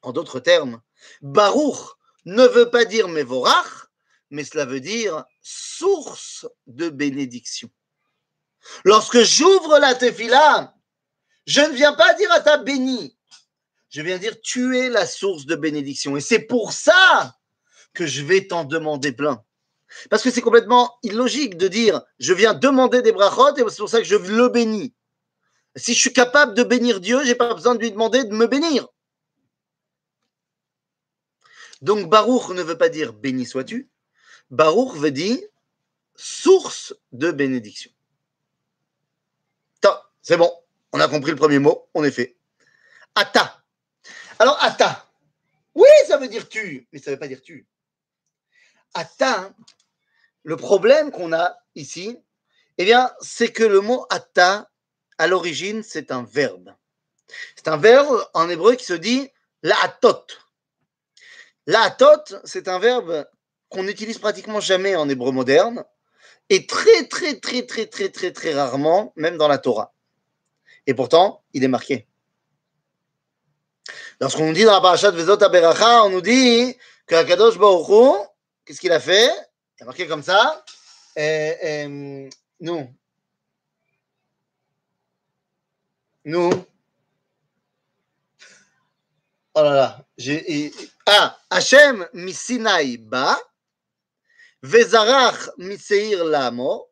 En 0.02 0.12
d'autres 0.12 0.38
termes, 0.38 0.80
Baruch 1.20 1.80
ne 2.26 2.46
veut 2.46 2.70
pas 2.70 2.84
dire 2.84 3.08
Mevorach, 3.08 3.88
mais 4.30 4.44
cela 4.44 4.66
veut 4.66 4.78
dire 4.78 5.24
source 5.42 6.46
de 6.68 6.90
bénédiction. 6.90 7.70
Lorsque 8.84 9.20
j'ouvre 9.22 9.80
la 9.80 9.96
tefila, 9.96 10.76
je 11.44 11.60
ne 11.60 11.74
viens 11.74 11.94
pas 11.94 12.14
dire 12.14 12.30
à 12.30 12.38
ta 12.38 12.56
béni, 12.56 13.18
je 13.88 14.00
viens 14.00 14.18
dire 14.18 14.40
tu 14.40 14.78
es 14.78 14.88
la 14.88 15.06
source 15.06 15.44
de 15.44 15.56
bénédiction. 15.56 16.16
Et 16.16 16.20
c'est 16.20 16.46
pour 16.46 16.72
ça 16.72 17.34
que 17.92 18.06
je 18.06 18.22
vais 18.22 18.46
t'en 18.46 18.64
demander 18.64 19.12
plein. 19.12 19.44
Parce 20.08 20.22
que 20.22 20.30
c'est 20.30 20.40
complètement 20.40 20.98
illogique 21.02 21.56
de 21.56 21.68
dire 21.68 22.02
je 22.18 22.32
viens 22.32 22.54
demander 22.54 23.02
des 23.02 23.12
brachot 23.12 23.56
et 23.56 23.64
c'est 23.68 23.76
pour 23.78 23.88
ça 23.88 23.98
que 23.98 24.04
je 24.04 24.16
le 24.16 24.48
bénis. 24.48 24.94
Si 25.76 25.94
je 25.94 26.00
suis 26.00 26.12
capable 26.12 26.54
de 26.54 26.62
bénir 26.62 27.00
Dieu, 27.00 27.20
je 27.22 27.28
n'ai 27.28 27.34
pas 27.34 27.54
besoin 27.54 27.74
de 27.74 27.80
lui 27.80 27.90
demander 27.90 28.24
de 28.24 28.34
me 28.34 28.46
bénir. 28.46 28.86
Donc 31.82 32.08
Baruch 32.08 32.50
ne 32.50 32.62
veut 32.62 32.78
pas 32.78 32.88
dire 32.88 33.12
béni 33.12 33.46
sois-tu. 33.46 33.88
Baruch 34.50 34.94
veut 34.96 35.10
dire 35.10 35.38
source 36.14 36.94
de 37.12 37.30
bénédiction. 37.30 37.90
C'est 40.22 40.36
bon, 40.36 40.52
on 40.92 41.00
a 41.00 41.08
compris 41.08 41.30
le 41.30 41.36
premier 41.36 41.58
mot, 41.58 41.88
on 41.94 42.04
est 42.04 42.10
fait. 42.10 42.36
Ata. 43.14 43.62
Alors, 44.38 44.62
Ata. 44.62 45.06
Oui, 45.74 45.88
ça 46.06 46.18
veut 46.18 46.28
dire 46.28 46.48
tu, 46.48 46.86
mais 46.92 46.98
ça 46.98 47.10
ne 47.10 47.16
veut 47.16 47.18
pas 47.18 47.28
dire 47.28 47.42
tu. 47.42 47.66
Ata, 48.94 49.52
le 50.42 50.56
problème 50.56 51.10
qu'on 51.10 51.32
a 51.32 51.56
ici, 51.74 52.18
eh 52.78 52.84
bien, 52.84 53.10
c'est 53.20 53.52
que 53.52 53.64
le 53.64 53.80
mot 53.80 54.06
Ata, 54.10 54.70
à 55.18 55.26
l'origine, 55.26 55.82
c'est 55.82 56.12
un 56.12 56.22
verbe. 56.22 56.74
C'est 57.56 57.68
un 57.68 57.76
verbe 57.76 58.26
en 58.34 58.48
hébreu 58.48 58.74
qui 58.74 58.84
se 58.84 58.94
dit 58.94 59.28
la'atot. 59.62 60.24
La'atot, 61.66 62.40
c'est 62.44 62.68
un 62.68 62.78
verbe 62.78 63.26
qu'on 63.68 63.82
n'utilise 63.82 64.18
pratiquement 64.18 64.60
jamais 64.60 64.96
en 64.96 65.08
hébreu 65.08 65.30
moderne 65.30 65.84
et 66.48 66.66
très, 66.66 67.06
très, 67.06 67.38
très, 67.38 67.64
très, 67.66 67.86
très, 67.86 68.08
très, 68.08 68.32
très 68.32 68.54
rarement, 68.54 69.12
même 69.16 69.36
dans 69.36 69.46
la 69.46 69.58
Torah. 69.58 69.94
Et 70.86 70.94
pourtant, 70.94 71.44
il 71.52 71.62
est 71.62 71.68
marqué. 71.68 72.08
Lorsqu'on 74.20 74.46
nous 74.46 74.52
dit 74.52 74.64
dans 74.64 74.72
la 74.72 74.80
parashat 74.80 75.12
Vezot 75.12 75.42
Aberacha, 75.42 76.04
on 76.04 76.10
nous 76.10 76.20
dit 76.20 76.76
que 77.06 77.14
Akadosh 77.14 77.58
Baruch 77.58 78.28
qu'est-ce 78.64 78.80
qu'il 78.80 78.92
a 78.92 79.00
fait? 79.00 79.30
Il 79.78 79.82
a 79.82 79.86
marqué 79.86 80.06
comme 80.06 80.22
ça. 80.22 80.64
Et, 81.16 81.56
et, 81.62 82.30
nous. 82.60 82.94
Nous. 86.24 86.66
Oh 89.54 89.62
là 89.62 89.74
là. 89.74 90.06
J'ai, 90.16 90.72
ah, 91.06 91.36
Hachem 91.50 92.06
misinaï 92.12 92.98
ba, 92.98 93.36
vezarach 94.62 95.48
miseir 95.58 96.24
lamo, 96.24 96.86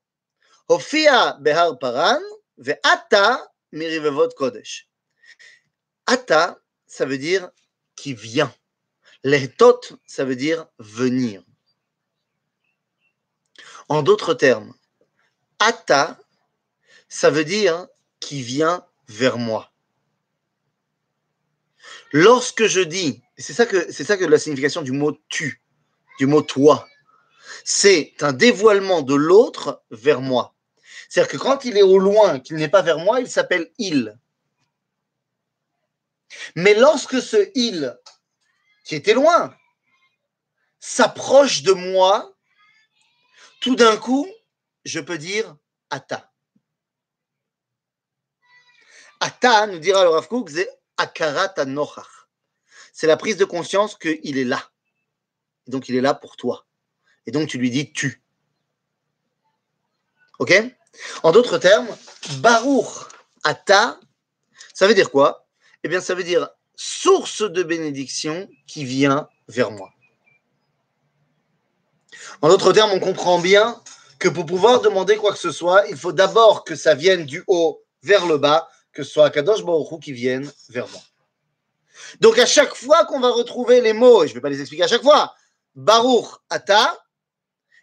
hofia 0.69 1.37
behar 1.41 1.79
paran, 1.79 2.23
ve'ata 2.57 3.47
mirivevot 3.73 4.35
kodesh. 4.37 4.89
Ata, 6.07 6.59
ça 6.87 7.05
veut 7.05 7.19
dire 7.19 7.51
qui 7.95 8.15
vient. 8.15 8.53
L'etot, 9.23 9.81
ça 10.07 10.25
veut 10.25 10.37
dire 10.37 10.67
venir. 10.79 11.43
En 13.89 14.03
d'autres 14.03 14.35
termes, 14.35 14.75
Ata, 15.59 16.19
ça 17.09 17.31
veut 17.31 17.45
dire 17.45 17.87
qui 18.21 18.43
vient 18.43 18.85
vers 19.09 19.39
moi. 19.39 19.73
Lorsque 22.13 22.67
je 22.67 22.81
dis, 22.81 23.23
c'est 23.37 23.53
ça 23.53 23.67
que 23.67 23.91
c'est 23.93 24.05
ça 24.05 24.17
que 24.17 24.25
la 24.25 24.39
signification 24.39 24.83
du 24.83 24.93
mot 24.93 25.19
tu, 25.29 25.63
du 26.19 26.27
mot 26.27 26.43
toi, 26.43 26.87
c'est 27.65 28.15
un 28.21 28.33
dévoilement 28.33 29.03
de 29.03 29.15
l'autre 29.15 29.83
vers 29.91 30.21
moi. 30.21 30.55
C'est-à-dire 31.09 31.33
que 31.33 31.39
quand 31.39 31.65
il 31.65 31.77
est 31.77 31.83
au 31.83 31.99
loin, 31.99 32.41
qu'il 32.41 32.57
n'est 32.57 32.69
pas 32.69 32.83
vers 32.83 32.99
moi, 32.99 33.21
il 33.21 33.31
s'appelle 33.31 33.71
il. 33.79 34.19
Mais 36.55 36.75
lorsque 36.75 37.21
ce 37.23 37.51
il, 37.55 37.97
qui 38.85 38.95
était 38.95 39.15
loin, 39.15 39.55
s'approche 40.79 41.63
de 41.63 41.73
moi, 41.73 42.38
tout 43.61 43.77
d'un 43.77 43.97
coup, 43.97 44.29
je 44.85 45.01
peux 45.01 45.19
dire 45.19 45.57
Ata. 45.91 46.33
Ata, 49.21 49.67
nous 49.67 49.79
dira 49.79 50.05
le 50.05 50.11
Rav 50.11 50.29
Kook, 50.29 50.51
c'est 50.51 50.69
Akarat 50.97 51.55
C'est 52.93 53.07
la 53.07 53.17
prise 53.17 53.37
de 53.37 53.45
conscience 53.45 53.97
qu'il 53.97 54.39
est 54.39 54.45
là. 54.45 54.71
donc, 55.67 55.89
il 55.89 55.97
est 55.97 56.01
là 56.01 56.15
pour 56.15 56.37
toi. 56.37 56.67
Et 57.27 57.31
donc, 57.31 57.49
tu 57.49 57.59
lui 57.59 57.71
dis 57.71 57.93
tu. 57.93 58.23
Ok? 60.39 60.53
En 61.23 61.33
d'autres 61.33 61.59
termes, 61.59 61.89
Baruch 62.39 63.09
Ata, 63.45 64.01
ça 64.73 64.87
veut 64.87 64.95
dire 64.95 65.11
quoi? 65.11 65.47
Eh 65.83 65.89
bien, 65.89 66.01
ça 66.01 66.15
veut 66.15 66.25
dire 66.25 66.49
source 66.75 67.43
de 67.43 67.63
bénédiction 67.63 68.49
qui 68.67 68.85
vient 68.85 69.29
vers 69.49 69.71
moi. 69.71 69.93
En 72.43 72.49
d'autres 72.49 72.73
termes, 72.73 72.93
on 72.93 73.01
comprend 73.01 73.39
bien 73.39 73.81
que 74.19 74.29
pour 74.29 74.47
pouvoir 74.47 74.81
demander 74.81 75.17
quoi 75.17 75.33
que 75.33 75.39
ce 75.39 75.53
soit, 75.53 75.87
il 75.89 75.97
faut 75.97 76.13
d'abord 76.13 76.65
que 76.65 76.75
ça 76.75 76.95
vienne 76.95 77.25
du 77.25 77.45
haut 77.47 77.83
vers 78.03 78.27
le 78.27 78.39
bas, 78.39 78.69
que 78.93 79.03
ce 79.03 79.11
soit 79.11 79.31
Kadosh 79.31 79.65
Baruch 79.65 80.03
qui 80.03 80.13
vienne 80.13 80.51
vers 80.69 80.89
moi. 80.89 81.01
Donc 82.21 82.39
à 82.39 82.47
chaque 82.47 82.75
fois 82.75 83.05
qu'on 83.05 83.21
va 83.21 83.31
retrouver 83.31 83.81
les 83.81 83.93
mots, 83.93 84.25
et 84.25 84.29
je 84.29 84.33
ne 84.33 84.39
vais 84.39 84.41
pas 84.41 84.51
les 84.51 84.61
expliquer 84.61 84.85
à 84.85 84.89
chaque 84.89 85.03
fois, 85.03 85.35
Baruch 85.75 86.27
Ata, 86.51 86.99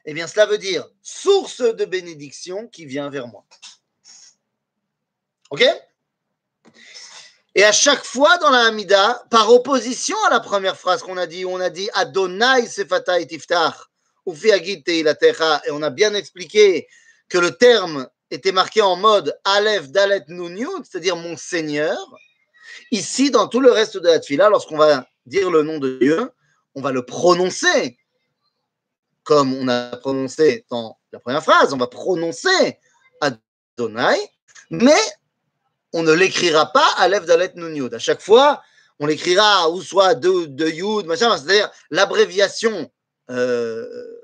eh 0.05 0.13
bien 0.13 0.27
cela 0.27 0.45
veut 0.45 0.57
dire 0.57 0.87
source 1.01 1.61
de 1.61 1.85
bénédiction 1.85 2.67
qui 2.67 2.85
vient 2.85 3.09
vers 3.09 3.27
moi. 3.27 3.45
Ok? 5.49 5.65
Et 7.55 7.63
à 7.63 7.71
chaque 7.71 8.03
fois 8.03 8.37
dans 8.39 8.49
la 8.49 8.65
Hamida, 8.65 9.23
par 9.29 9.49
opposition 9.49 10.17
à 10.27 10.29
la 10.29 10.41
première 10.41 10.77
phrase 10.77 11.01
qu'on 11.01 11.17
a 11.17 11.27
dit, 11.27 11.45
on 11.45 11.59
a 11.59 11.69
dit 11.69 11.89
Adonai 11.93 12.67
Sefata 12.67 13.19
et 13.19 13.27
Tiftach, 13.27 13.75
et 14.27 15.71
on 15.71 15.81
a 15.81 15.89
bien 15.89 16.13
expliqué 16.13 16.87
que 17.29 17.37
le 17.37 17.51
terme 17.51 18.07
était 18.31 18.51
marqué 18.51 18.81
en 18.81 18.95
mode 18.95 19.37
Aleph 19.43 19.89
Dalet 19.89 20.23
Nun 20.27 20.83
c'est-à-dire 20.83 21.15
mon 21.15 21.37
Seigneur. 21.37 21.97
Ici, 22.91 23.31
dans 23.31 23.47
tout 23.47 23.59
le 23.59 23.71
reste 23.71 23.97
de 23.97 24.07
la 24.07 24.19
Tfila, 24.19 24.49
lorsqu'on 24.49 24.77
va 24.77 25.07
dire 25.25 25.49
le 25.49 25.63
nom 25.63 25.79
de 25.79 25.97
Dieu, 25.99 26.31
on 26.75 26.81
va 26.81 26.91
le 26.91 27.05
prononcer 27.05 27.97
comme 29.25 29.53
on 29.55 29.67
a 29.67 29.97
prononcé 29.97 30.65
dans 30.69 30.97
la 31.11 31.19
première 31.19 31.43
phrase, 31.43 31.73
on 31.73 31.77
va 31.77 31.87
prononcer 31.87 32.79
Adonai, 33.19 34.17
mais 34.69 35.01
on 35.93 36.03
ne 36.03 36.13
l'écrira 36.13 36.71
pas 36.71 36.87
Aleph 36.97 37.25
Dalet 37.25 37.51
Nun 37.55 37.89
À 37.91 37.99
chaque 37.99 38.21
fois, 38.21 38.61
on 38.99 39.07
l'écrira 39.07 39.69
ou 39.71 39.81
soit 39.81 40.13
de, 40.13 40.45
de 40.45 40.67
Yud, 40.67 41.07
machin, 41.07 41.35
c'est-à-dire 41.37 41.69
l'abréviation 41.89 42.89
euh, 43.31 44.14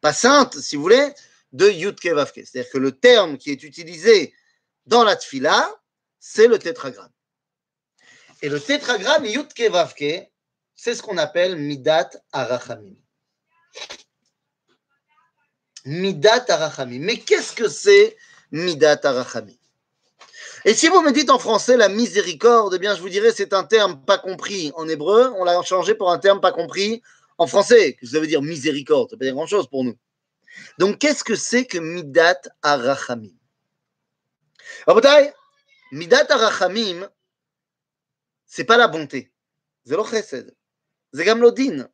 pas 0.00 0.12
sainte, 0.12 0.58
si 0.58 0.76
vous 0.76 0.82
voulez, 0.82 1.12
de 1.52 1.68
Yud 1.68 1.98
Kevavke. 1.98 2.40
C'est-à-dire 2.44 2.70
que 2.70 2.78
le 2.78 2.92
terme 2.92 3.38
qui 3.38 3.50
est 3.50 3.62
utilisé 3.62 4.34
dans 4.86 5.04
la 5.04 5.16
tfila, 5.16 5.68
c'est 6.18 6.48
le 6.48 6.58
tétragramme. 6.58 7.12
Et 8.42 8.48
le 8.48 8.60
tétragramme 8.60 9.24
Yud 9.24 9.52
Kevavke, 9.52 10.30
c'est 10.74 10.94
ce 10.94 11.02
qu'on 11.02 11.16
appelle 11.16 11.56
Midat 11.56 12.10
Arachamim. 12.32 12.96
Midat 15.84 16.44
Arachamim. 16.48 17.00
Mais 17.00 17.18
qu'est-ce 17.18 17.52
que 17.52 17.68
c'est 17.68 18.16
Midat 18.50 19.00
Arachamim? 19.02 19.56
Et 20.64 20.74
si 20.74 20.88
vous 20.88 21.00
me 21.00 21.12
dites 21.12 21.30
en 21.30 21.38
français 21.38 21.76
la 21.76 21.88
miséricorde, 21.88 22.74
eh 22.74 22.78
bien 22.78 22.94
je 22.96 23.00
vous 23.00 23.08
dirais 23.08 23.32
c'est 23.34 23.52
un 23.52 23.62
terme 23.62 24.04
pas 24.04 24.18
compris 24.18 24.72
en 24.74 24.88
hébreu, 24.88 25.32
on 25.36 25.44
l'a 25.44 25.62
changé 25.62 25.94
pour 25.94 26.10
un 26.10 26.18
terme 26.18 26.40
pas 26.40 26.50
compris 26.50 27.02
en 27.38 27.46
français, 27.46 27.94
que 27.94 28.06
ça 28.06 28.20
veut 28.20 28.26
dire 28.26 28.42
miséricorde, 28.42 29.10
ça 29.10 29.16
veut 29.16 29.24
dire 29.24 29.34
grand-chose 29.34 29.68
pour 29.68 29.84
nous. 29.84 29.96
Donc, 30.78 30.98
qu'est-ce 30.98 31.24
que 31.24 31.34
c'est 31.34 31.66
que 31.66 31.78
Midat 31.78 32.40
Arachamim? 32.62 33.36
Midat 35.92 36.26
Arachamim, 36.30 37.08
c'est 38.46 38.64
pas 38.64 38.76
la 38.76 38.88
bonté. 38.88 39.32
C'est 39.84 39.96
chesed. 40.04 40.56
C'est 41.12 41.34
l'odin, 41.34 41.88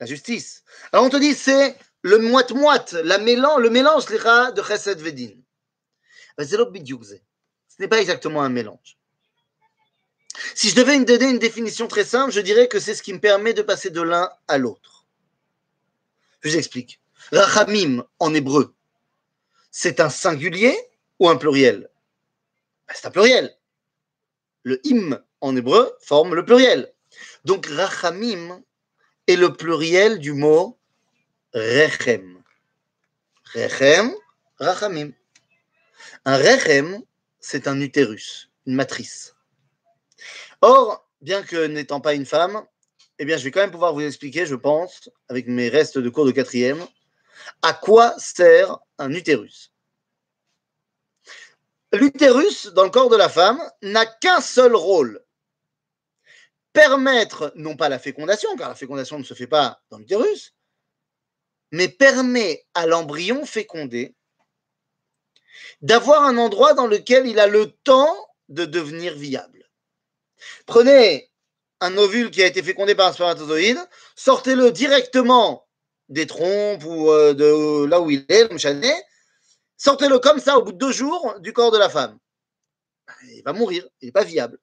la 0.00 0.06
justice. 0.06 0.64
Alors, 0.92 1.06
on 1.06 1.10
te 1.10 1.16
dit, 1.16 1.34
c'est 1.34 1.76
le 2.02 2.18
moite-moite, 2.18 2.92
la 2.92 3.18
mélange, 3.18 3.62
le 3.62 3.70
mélange 3.70 4.06
de 4.06 4.62
chesed 4.62 5.00
vedin. 5.00 5.34
C'est 6.38 6.46
Ce 6.48 7.16
n'est 7.78 7.88
pas 7.88 8.00
exactement 8.00 8.42
un 8.42 8.48
mélange. 8.48 8.98
Si 10.54 10.70
je 10.70 10.74
devais 10.74 10.98
donner 11.04 11.30
une 11.30 11.38
définition 11.38 11.88
très 11.88 12.04
simple, 12.04 12.32
je 12.32 12.40
dirais 12.40 12.68
que 12.68 12.80
c'est 12.80 12.94
ce 12.94 13.02
qui 13.02 13.12
me 13.12 13.20
permet 13.20 13.54
de 13.54 13.62
passer 13.62 13.90
de 13.90 14.02
l'un 14.02 14.30
à 14.48 14.58
l'autre. 14.58 15.06
Je 16.40 16.50
vous 16.50 16.56
explique. 16.56 17.00
Rachamim 17.32 18.04
en 18.18 18.34
hébreu, 18.34 18.74
c'est 19.70 20.00
un 20.00 20.10
singulier 20.10 20.76
ou 21.18 21.28
un 21.28 21.36
pluriel? 21.36 21.88
Ben, 22.86 22.94
C'est 22.94 23.06
un 23.06 23.10
pluriel. 23.10 23.56
Le 24.62 24.80
im 24.86 25.20
en 25.40 25.56
hébreu 25.56 25.96
forme 26.00 26.34
le 26.34 26.44
pluriel. 26.44 26.92
Donc 27.44 27.66
Rachamim 27.66 28.62
est 29.26 29.36
le 29.36 29.52
pluriel 29.52 30.18
du 30.18 30.32
mot 30.32 30.78
rechem. 31.54 32.42
Rechem, 33.54 34.12
rachamim. 34.58 35.12
Un 36.24 36.36
rechem, 36.36 37.02
c'est 37.40 37.68
un 37.68 37.80
utérus, 37.80 38.50
une 38.66 38.74
matrice. 38.74 39.35
Or, 40.60 41.08
bien 41.20 41.42
que 41.42 41.66
n'étant 41.66 42.00
pas 42.00 42.14
une 42.14 42.26
femme, 42.26 42.64
eh 43.18 43.26
je 43.26 43.44
vais 43.44 43.50
quand 43.50 43.60
même 43.60 43.70
pouvoir 43.70 43.94
vous 43.94 44.02
expliquer, 44.02 44.46
je 44.46 44.54
pense, 44.54 45.10
avec 45.28 45.46
mes 45.46 45.68
restes 45.68 45.98
de 45.98 46.08
cours 46.10 46.26
de 46.26 46.32
quatrième, 46.32 46.86
à 47.62 47.72
quoi 47.72 48.14
sert 48.18 48.78
un 48.98 49.12
utérus. 49.12 49.72
L'utérus, 51.92 52.66
dans 52.68 52.84
le 52.84 52.90
corps 52.90 53.08
de 53.08 53.16
la 53.16 53.28
femme, 53.28 53.60
n'a 53.82 54.04
qu'un 54.04 54.40
seul 54.40 54.74
rôle. 54.74 55.24
Permettre, 56.72 57.52
non 57.54 57.76
pas 57.76 57.88
la 57.88 57.98
fécondation, 57.98 58.54
car 58.56 58.68
la 58.68 58.74
fécondation 58.74 59.18
ne 59.18 59.24
se 59.24 59.34
fait 59.34 59.46
pas 59.46 59.80
dans 59.90 59.98
l'utérus, 59.98 60.54
mais 61.72 61.88
permet 61.88 62.66
à 62.74 62.86
l'embryon 62.86 63.46
fécondé 63.46 64.14
d'avoir 65.80 66.24
un 66.24 66.36
endroit 66.36 66.74
dans 66.74 66.86
lequel 66.86 67.26
il 67.26 67.38
a 67.38 67.46
le 67.46 67.70
temps 67.70 68.14
de 68.48 68.66
devenir 68.66 69.14
viable. 69.14 69.55
Prenez 70.66 71.30
un 71.80 71.96
ovule 71.96 72.30
qui 72.30 72.42
a 72.42 72.46
été 72.46 72.62
fécondé 72.62 72.94
par 72.94 73.08
un 73.08 73.12
spermatozoïde, 73.12 73.78
sortez-le 74.14 74.72
directement 74.72 75.66
des 76.08 76.26
trompes 76.26 76.84
ou 76.84 77.10
euh, 77.10 77.34
de 77.34 77.84
là 77.86 78.00
où 78.00 78.10
il 78.10 78.24
est, 78.28 78.48
sortez-le 79.76 80.18
comme 80.18 80.38
ça 80.38 80.58
au 80.58 80.62
bout 80.62 80.72
de 80.72 80.78
deux 80.78 80.92
jours 80.92 81.34
du 81.40 81.52
corps 81.52 81.70
de 81.70 81.78
la 81.78 81.88
femme. 81.88 82.18
Il 83.24 83.42
va 83.44 83.52
mourir, 83.52 83.86
il 84.00 84.06
n'est 84.06 84.12
pas 84.12 84.24
viable. 84.24 84.58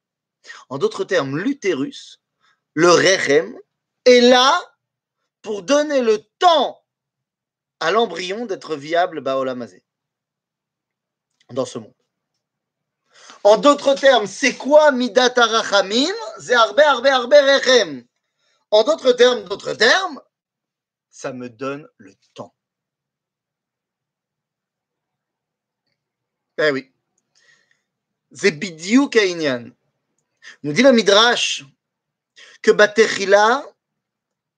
En 0.69 0.77
d'autres 0.77 1.03
termes, 1.03 1.37
l'utérus, 1.37 2.19
le 2.73 2.89
rechem, 2.91 3.57
est 4.05 4.21
là 4.21 4.59
pour 5.41 5.63
donner 5.63 6.01
le 6.01 6.19
temps 6.39 6.83
à 7.79 7.91
l'embryon 7.91 8.45
d'être 8.45 8.75
viable 8.75 9.21
baolamazé 9.21 9.83
dans 11.51 11.65
ce 11.65 11.79
monde. 11.79 11.93
En 13.43 13.57
d'autres 13.57 13.93
termes, 13.95 14.25
c'est 14.25 14.55
quoi 14.55 14.91
midat 14.91 15.33
arachamim? 15.35 16.13
C'est 16.39 16.55
arbe, 16.55 16.79
arbe. 16.79 17.35
En 18.71 18.83
d'autres 18.83 19.11
termes, 19.11 19.43
d'autres 19.43 19.73
termes, 19.73 20.21
ça 21.09 21.33
me 21.33 21.49
donne 21.49 21.87
le 21.97 22.13
temps. 22.33 22.55
Eh 26.57 26.71
oui. 26.71 26.91
C'est 28.31 28.51
bidiou 28.51 29.09
kainyan. 29.09 29.71
Nous 30.63 30.73
dit 30.73 30.81
le 30.81 30.91
Midrash 30.91 31.63
que 32.61 32.71
Batechila 32.71 33.63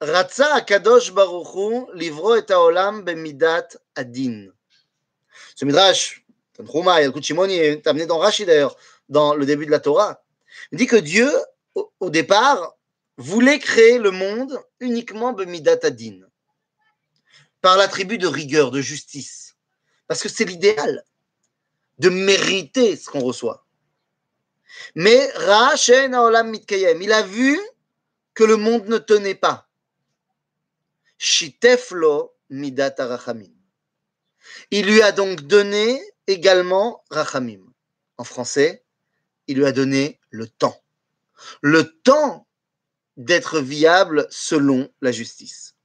Ratza 0.02 0.56
Akadosh 0.56 1.12
Baruchu 1.12 1.88
livro 1.94 2.36
et 2.36 2.52
haolam 2.52 3.04
bemidat 3.04 3.68
adin. 3.96 4.48
Ce 5.56 5.66
Midrash 5.66 6.25
Tanchuma, 6.56 7.02
Yalkut 7.02 7.22
Shimoni 7.22 7.56
est 7.56 7.88
amené 7.88 8.06
dans 8.06 8.18
Rashi 8.18 8.46
d'ailleurs, 8.46 8.76
dans 9.10 9.36
le 9.36 9.46
début 9.46 9.66
de 9.66 9.72
la 9.72 9.80
Torah. 9.80 10.24
Il 10.72 10.78
dit 10.78 10.88
que 10.88 10.96
Dieu, 10.96 11.30
au, 11.74 12.10
départ, 12.10 12.76
voulait 13.18 13.60
créer 13.60 13.98
le 13.98 14.12
monde 14.12 14.60
uniquement 14.80 15.34
Bemidat 15.34 15.80
Adin, 15.84 16.22
par 17.62 17.78
l'attribut 17.78 18.18
de 18.18 18.28
rigueur, 18.28 18.72
de 18.72 18.82
justice. 18.82 19.56
Parce 20.08 20.22
que 20.22 20.30
c'est 20.30 20.46
l'idéal 20.46 21.04
de 21.98 22.10
mériter 22.10 22.96
ce 22.96 23.10
qu'on 23.10 23.22
reçoit. 23.22 23.66
Mais 24.96 25.30
Ra'ashen 25.36 26.14
Olam 26.14 26.50
Mitkayem, 26.50 27.02
il 27.02 27.12
a 27.12 27.22
vu 27.22 27.60
que 28.34 28.44
le 28.44 28.58
monde 28.58 28.88
ne 28.88 28.98
tenait 28.98 29.36
pas. 29.36 29.68
Shiteflo. 31.18 32.32
Il 34.70 34.86
lui 34.86 35.02
a 35.02 35.12
donc 35.12 35.42
donné 35.42 36.00
également 36.28 37.04
Rachamim. 37.10 37.62
En 38.18 38.24
français, 38.24 38.86
il 39.48 39.58
lui 39.58 39.66
a 39.66 39.72
donné 39.72 40.20
le 40.30 40.48
temps. 40.48 40.82
Le 41.62 42.00
temps 42.02 42.48
d'être 43.18 43.60
viable 43.60 44.28
selon 44.30 44.90
la 45.02 45.12
justice. 45.12 45.76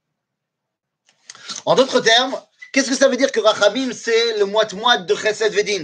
En 1.65 1.75
d'autres 1.75 1.99
termes, 1.99 2.39
qu'est-ce 2.71 2.89
que 2.89 2.95
ça 2.95 3.07
veut 3.07 3.17
dire 3.17 3.31
que 3.31 3.39
Rachamim, 3.39 3.93
c'est 3.93 4.37
le 4.37 4.45
moite-moite 4.45 5.05
de 5.05 5.15
Chesed 5.15 5.53
Vedin? 5.53 5.83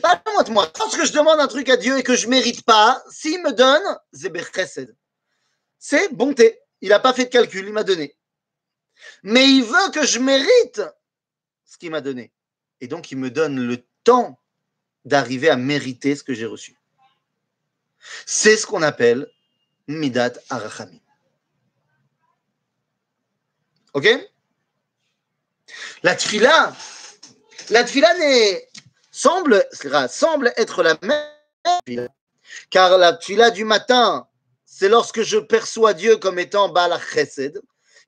Pas 0.00 0.22
le 0.26 0.32
moite-moite. 0.32 0.76
Lorsque 0.78 1.04
je 1.04 1.12
demande 1.12 1.40
un 1.40 1.48
truc 1.48 1.68
à 1.68 1.76
Dieu 1.76 1.98
et 1.98 2.02
que 2.02 2.16
je 2.16 2.26
ne 2.26 2.30
mérite 2.30 2.64
pas, 2.64 3.02
s'il 3.10 3.42
me 3.42 3.52
donne, 3.52 3.82
Chesed. 4.54 4.96
C'est 5.78 6.12
bonté. 6.14 6.60
Il 6.80 6.90
n'a 6.90 7.00
pas 7.00 7.12
fait 7.12 7.26
de 7.26 7.30
calcul, 7.30 7.66
il 7.66 7.72
m'a 7.72 7.84
donné. 7.84 8.16
Mais 9.22 9.46
il 9.48 9.62
veut 9.62 9.90
que 9.92 10.06
je 10.06 10.18
mérite 10.18 10.82
ce 11.64 11.78
qu'il 11.78 11.90
m'a 11.90 12.00
donné. 12.00 12.32
Et 12.80 12.88
donc, 12.88 13.10
il 13.10 13.18
me 13.18 13.30
donne 13.30 13.60
le 13.60 13.84
temps 14.04 14.38
d'arriver 15.04 15.48
à 15.48 15.56
mériter 15.56 16.16
ce 16.16 16.22
que 16.22 16.34
j'ai 16.34 16.46
reçu. 16.46 16.76
C'est 18.26 18.56
ce 18.56 18.66
qu'on 18.66 18.82
appelle 18.82 19.30
Midat 19.88 20.32
Arachamim. 20.48 21.00
Ok? 23.92 24.08
La 26.02 26.14
tfila, 26.14 26.74
la 27.70 27.84
tfila 27.84 28.08
semble, 29.10 29.64
être 30.56 30.82
la 30.82 30.96
même 31.02 32.08
car 32.70 32.98
la 32.98 33.12
tfila 33.12 33.50
du 33.50 33.64
matin, 33.64 34.26
c'est 34.64 34.88
lorsque 34.88 35.22
je 35.22 35.38
perçois 35.38 35.94
Dieu 35.94 36.16
comme 36.16 36.38
étant 36.38 36.68
Baal. 36.68 36.98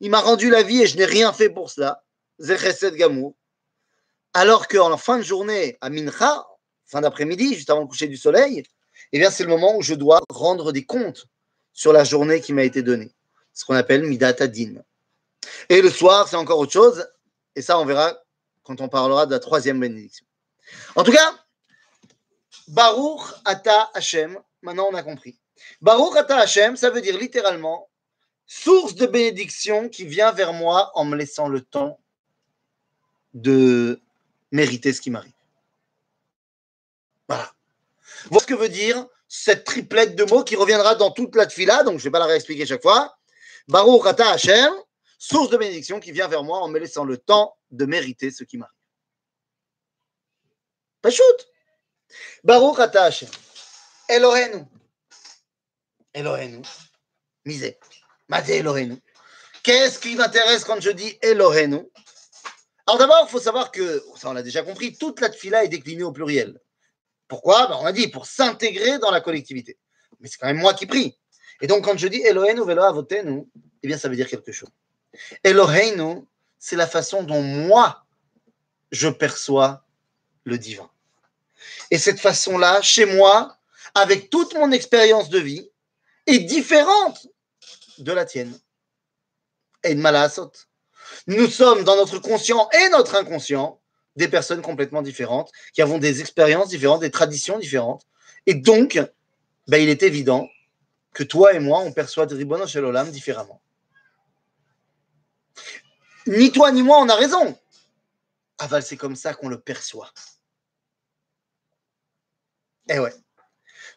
Il 0.01 0.11
m'a 0.11 0.21
rendu 0.21 0.51
la 0.51 0.63
vie 0.63 0.83
et 0.83 0.87
je 0.87 0.97
n'ai 0.97 1.05
rien 1.05 1.33
fait 1.33 1.51
pour 1.51 1.71
cela. 1.71 2.03
C'est 2.39 2.59
Chesed 2.59 2.95
Gamour. 2.95 3.35
Alors 4.35 4.69
qu'en 4.69 4.97
fin 4.97 5.19
de 5.19 5.23
journée, 5.23 5.77
à 5.81 5.91
Mincha, 5.91 6.47
fin 6.87 7.01
d'après-midi, 7.01 7.55
juste 7.55 7.71
avant 7.71 7.81
le 7.81 7.87
coucher 7.87 8.07
du 8.07 8.17
soleil, 8.17 8.63
eh 9.13 9.31
c'est 9.31 9.45
le 9.45 9.51
moment 9.51 9.77
où 9.77 9.83
je 9.83 9.95
dois 9.95 10.23
rendre 10.31 10.73
des 10.73 10.85
comptes 10.85 11.27
sur 11.73 11.93
la 11.93 12.05
journée 12.05 12.41
qui 12.41 12.53
m'a 12.53 12.65
été 12.65 12.83
donnée. 12.83 13.13
Ce 13.53 13.65
qu'on 13.65 13.75
appelle 13.75 14.05
Midat 14.05 14.37
Adin. 14.41 14.75
Et 15.69 15.83
le 15.83 15.91
soir, 15.91 16.29
c'est 16.29 16.37
encore 16.37 16.59
autre 16.59 16.73
chose. 16.73 17.07
Et 17.55 17.63
ça, 17.63 17.79
on 17.79 17.85
verra 17.85 18.17
quand 18.63 18.81
on 18.81 18.89
parlera 18.89 19.27
de 19.27 19.33
la 19.33 19.41
troisième 19.41 19.81
bénédiction. 19.81 20.25
En 20.97 21.05
tout 21.05 21.13
cas, 21.13 21.35
Baruch 22.69 23.21
Ata 23.45 23.91
Hashem, 23.95 24.39
maintenant 24.63 24.89
on 24.91 24.95
a 24.95 25.03
compris. 25.03 25.39
Baruch 25.81 26.17
Ata 26.17 26.39
Hashem, 26.39 26.77
ça 26.77 26.91
veut 26.91 27.01
dire 27.03 27.19
littéralement 27.19 27.91
source 28.47 28.95
de 28.95 29.07
bénédiction 29.07 29.89
qui 29.89 30.07
vient 30.07 30.33
vers 30.33 30.53
moi 30.53 30.91
en 30.95 31.05
me 31.05 31.17
laissant 31.17 31.49
le 31.49 31.61
temps 31.61 31.99
de 33.35 34.01
mériter 34.53 34.93
ce 34.93 35.01
qui 35.01 35.11
m'arrive. 35.11 35.33
Voilà. 37.29 37.53
Voilà 38.31 38.41
ce 38.43 38.47
que 38.47 38.55
veut 38.55 38.69
dire 38.69 39.07
cette 39.35 39.65
triplette 39.65 40.15
de 40.15 40.25
mots 40.25 40.45
qui 40.45 40.57
reviendra 40.57 40.95
dans 40.95 41.11
toute 41.11 41.35
la 41.35 41.47
tfila, 41.47 41.85
donc 41.85 41.95
je 41.99 42.03
ne 42.03 42.05
vais 42.05 42.11
pas 42.11 42.19
la 42.19 42.27
réexpliquer 42.27 42.67
chaque 42.67 42.83
fois. 42.83 43.17
Baruch 43.67 44.07
Ata 44.07 44.31
Hashem, 44.31 44.73
source 45.19 45.49
de 45.49 45.57
bénédiction 45.57 46.01
qui 46.01 46.13
vient 46.13 46.29
vers 46.29 46.45
moi 46.45 46.59
en 46.59 46.69
me 46.69 46.79
laissant 46.79 47.05
le 47.05 47.17
temps 47.17 47.57
de 47.71 47.87
mériter 47.87 48.31
ce 48.31 48.45
qui 48.45 48.59
m'arrive. 48.59 48.77
Pas 51.01 51.11
shoot. 51.11 51.49
Baruch 52.45 52.79
Ata 52.79 53.05
Hashem. 53.05 53.31
Elohenu. 54.09 54.67
Elohenu. 56.13 56.63
Misé. 57.47 57.79
Mate 58.29 58.51
Elohenu. 58.51 58.99
Qu'est-ce 59.63 59.99
qui 59.99 60.15
m'intéresse 60.15 60.65
quand 60.65 60.81
je 60.81 60.91
dis 60.91 61.19
Elohenu 61.23 61.89
alors 62.87 62.99
d'abord, 62.99 63.25
il 63.27 63.31
faut 63.31 63.41
savoir 63.41 63.71
que, 63.71 64.03
ça 64.17 64.31
on 64.31 64.33
l'a 64.33 64.43
déjà 64.43 64.63
compris, 64.63 64.97
toute 64.97 65.21
la 65.21 65.29
tfila 65.29 65.65
est 65.65 65.69
déclinée 65.69 66.03
au 66.03 66.13
pluriel. 66.13 66.61
Pourquoi? 67.29 67.67
Ben, 67.69 67.77
On 67.81 67.87
a 67.87 67.93
dit 67.93 68.09
pour 68.09 68.27
s'intégrer 68.27 68.99
dans 68.99 69.11
la 69.11 69.21
collectivité. 69.21 69.79
Mais 70.21 70.29
c'est 70.29 70.39
quand 70.39 70.49
même 70.49 70.59
moi 70.59 70.75
qui 70.75 70.87
prie. 70.87 71.17
Et 71.61 71.67
donc 71.67 71.85
quand 71.85 71.97
je 71.97 72.09
dis 72.09 72.21
Elohenu 72.23 72.65
velo 72.65 72.83
avotenu, 72.83 73.47
eh 73.83 73.87
bien 73.87 73.97
ça 73.97 74.09
veut 74.09 74.17
dire 74.17 74.29
quelque 74.29 74.53
chose. 74.53 74.69
Elohenu, 75.45 76.25
c'est 76.59 76.77
la 76.77 76.87
façon 76.87 77.23
dont 77.23 77.43
moi 77.43 78.05
je 78.91 79.09
perçois 79.09 79.85
le 80.45 80.59
divin. 80.59 80.91
Et 81.91 81.99
cette 81.99 82.21
façon-là, 82.21 82.83
chez 82.83 83.05
moi, 83.05 83.57
avec 83.95 84.29
toute 84.31 84.55
mon 84.55 84.73
expérience 84.73 85.29
de 85.29 85.39
vie, 85.39 85.71
est 86.27 86.41
différente 86.41 87.29
de 87.99 88.13
la 88.13 88.25
tienne. 88.25 88.59
Et 89.85 89.95
de 89.95 90.01
malasot. 90.01 90.53
Nous 91.27 91.47
sommes 91.49 91.85
dans 91.85 91.97
notre 91.97 92.19
conscient 92.19 92.69
et 92.73 92.89
notre 92.91 93.15
inconscient 93.17 93.81
des 94.17 94.29
personnes 94.29 94.63
complètement 94.63 95.03
différentes, 95.03 95.51
qui 95.73 95.83
avons 95.83 95.99
des 95.99 96.21
expériences 96.21 96.69
différentes, 96.69 97.01
des 97.01 97.11
traditions 97.11 97.59
différentes. 97.59 98.07
Et 98.47 98.55
donc, 98.55 99.01
ben, 99.69 99.79
il 99.79 99.89
est 99.89 100.03
évident 100.03 100.49
que 101.13 101.23
toi 101.23 101.55
et 101.55 101.59
moi, 101.59 101.81
on 101.81 101.93
perçoit 101.93 102.27
Ribono 102.27 102.65
Olam 102.77 103.11
différemment. 103.11 103.63
Ni 106.27 106.53
toi 106.53 106.71
ni 106.73 106.83
moi, 106.83 106.99
on 106.99 107.09
a 107.09 107.15
raison. 107.15 107.59
Aval, 108.59 108.83
c'est 108.83 108.97
comme 108.97 109.17
ça 109.17 109.35
qu'on 109.35 109.49
le 109.49 109.61
perçoit. 109.61 110.13
Eh 112.89 112.99
ouais. 112.99 113.13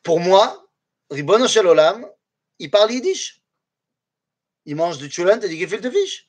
Pour 0.04 0.20
moi, 0.20 0.68
Ribono 1.10 1.46
Olam, 1.46 2.08
il 2.60 2.72
parle 2.72 2.92
yiddish. 2.92 3.42
il 4.66 4.76
mange 4.76 4.98
du 4.98 5.10
chulent 5.10 5.40
et 5.44 5.50
du 5.50 5.58
gefilte 5.58 5.90
fish. 5.92 6.25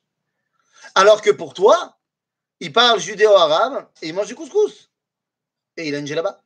Alors 0.95 1.23
que 1.23 1.31
pour 1.31 1.55
toi, 1.55 1.99
il 2.61 2.73
parle 2.73 3.01
judéo-arabe 3.01 3.89
et 4.03 4.09
il 4.09 4.15
mange 4.15 4.29
du 4.29 4.35
couscous. 4.35 4.91
Et 5.77 5.89
il 5.89 5.95
a 5.95 5.99
une 5.99 6.13
là-bas. 6.13 6.43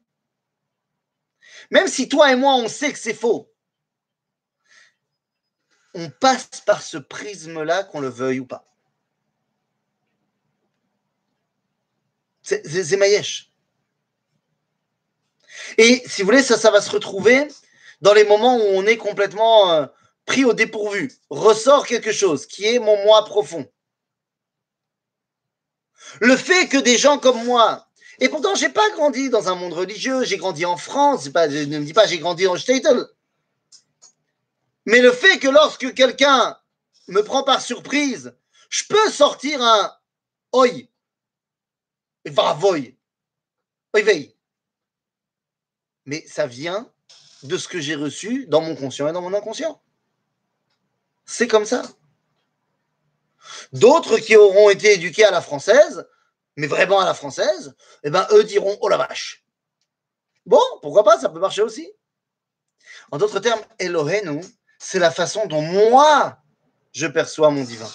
Même 1.70 1.88
si 1.88 2.08
toi 2.08 2.32
et 2.32 2.36
moi, 2.36 2.54
on 2.54 2.68
sait 2.68 2.92
que 2.92 2.98
c'est 2.98 3.14
faux, 3.14 3.52
on 5.94 6.10
passe 6.10 6.62
par 6.64 6.82
ce 6.82 6.98
prisme-là, 6.98 7.84
qu'on 7.84 8.00
le 8.00 8.08
veuille 8.08 8.40
ou 8.40 8.46
pas. 8.46 8.66
C'est 12.42 12.96
Mayesh. 12.96 13.52
Et 15.78 16.02
si 16.06 16.22
vous 16.22 16.26
voulez, 16.26 16.42
ça, 16.42 16.70
va 16.70 16.80
se 16.80 16.90
retrouver 16.90 17.46
dans 18.00 18.14
les 18.14 18.24
moments 18.24 18.56
où 18.56 18.66
on 18.72 18.86
est 18.86 18.96
complètement 18.96 19.70
euh, 19.72 19.86
pris 20.26 20.44
au 20.44 20.52
dépourvu. 20.52 21.12
Ressort 21.28 21.86
quelque 21.86 22.12
chose 22.12 22.46
qui 22.46 22.66
est 22.66 22.78
mon 22.78 23.02
moi 23.04 23.24
profond. 23.24 23.70
Le 26.18 26.36
fait 26.36 26.68
que 26.68 26.78
des 26.78 26.98
gens 26.98 27.18
comme 27.18 27.44
moi, 27.44 27.86
et 28.18 28.28
pourtant 28.28 28.54
j'ai 28.54 28.68
pas 28.68 28.88
grandi 28.90 29.30
dans 29.30 29.48
un 29.48 29.54
monde 29.54 29.72
religieux, 29.72 30.24
j'ai 30.24 30.36
grandi 30.36 30.66
en 30.66 30.76
France, 30.76 31.24
je 31.24 31.64
ne 31.64 31.78
me 31.78 31.84
dis 31.84 31.92
pas 31.92 32.06
j'ai 32.06 32.18
grandi 32.18 32.46
en 32.46 32.56
Statel. 32.56 33.06
Mais 34.86 35.00
le 35.00 35.12
fait 35.12 35.38
que 35.38 35.48
lorsque 35.48 35.94
quelqu'un 35.94 36.58
me 37.08 37.22
prend 37.22 37.42
par 37.42 37.62
surprise, 37.62 38.34
je 38.68 38.84
peux 38.88 39.10
sortir 39.10 39.62
un 39.62 39.94
oi, 40.52 40.68
vravoy, 42.26 42.96
oi 43.94 44.02
Mais 46.06 46.24
ça 46.26 46.46
vient 46.46 46.90
de 47.42 47.56
ce 47.56 47.68
que 47.68 47.80
j'ai 47.80 47.94
reçu 47.94 48.46
dans 48.46 48.60
mon 48.60 48.74
conscient 48.74 49.08
et 49.08 49.12
dans 49.12 49.22
mon 49.22 49.34
inconscient. 49.34 49.80
C'est 51.24 51.48
comme 51.48 51.64
ça. 51.64 51.82
D'autres 53.72 54.18
qui 54.18 54.37
auront 54.37 54.70
été 54.70 54.94
éduqués 54.94 55.24
à 55.24 55.31
la 55.31 55.40
française, 55.40 56.07
mais 56.57 56.66
vraiment 56.66 57.00
à 57.00 57.05
la 57.05 57.14
française, 57.14 57.74
eh 58.03 58.11
ben, 58.11 58.26
eux 58.33 58.44
diront 58.44 58.76
Oh 58.81 58.88
la 58.88 58.96
vache. 58.96 59.44
Bon, 60.46 60.62
pourquoi 60.83 61.05
pas, 61.05 61.18
ça 61.18 61.29
peut 61.29 61.38
marcher 61.38 61.62
aussi. 61.62 61.90
En 63.11 63.18
d'autres 63.18 63.40
termes, 63.40 63.61
Elohenu, 63.79 64.42
c'est 64.79 64.98
la 64.98 65.11
façon 65.11 65.46
dont 65.46 65.62
moi 65.62 66.38
je 66.92 67.07
perçois 67.07 67.50
mon 67.50 67.64
divin. 67.64 67.90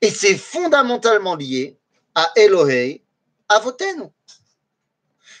Et 0.00 0.10
c'est 0.10 0.36
fondamentalement 0.36 1.36
lié 1.36 1.78
à 2.14 2.30
Elohei 2.36 3.04
Avotenu. 3.48 4.04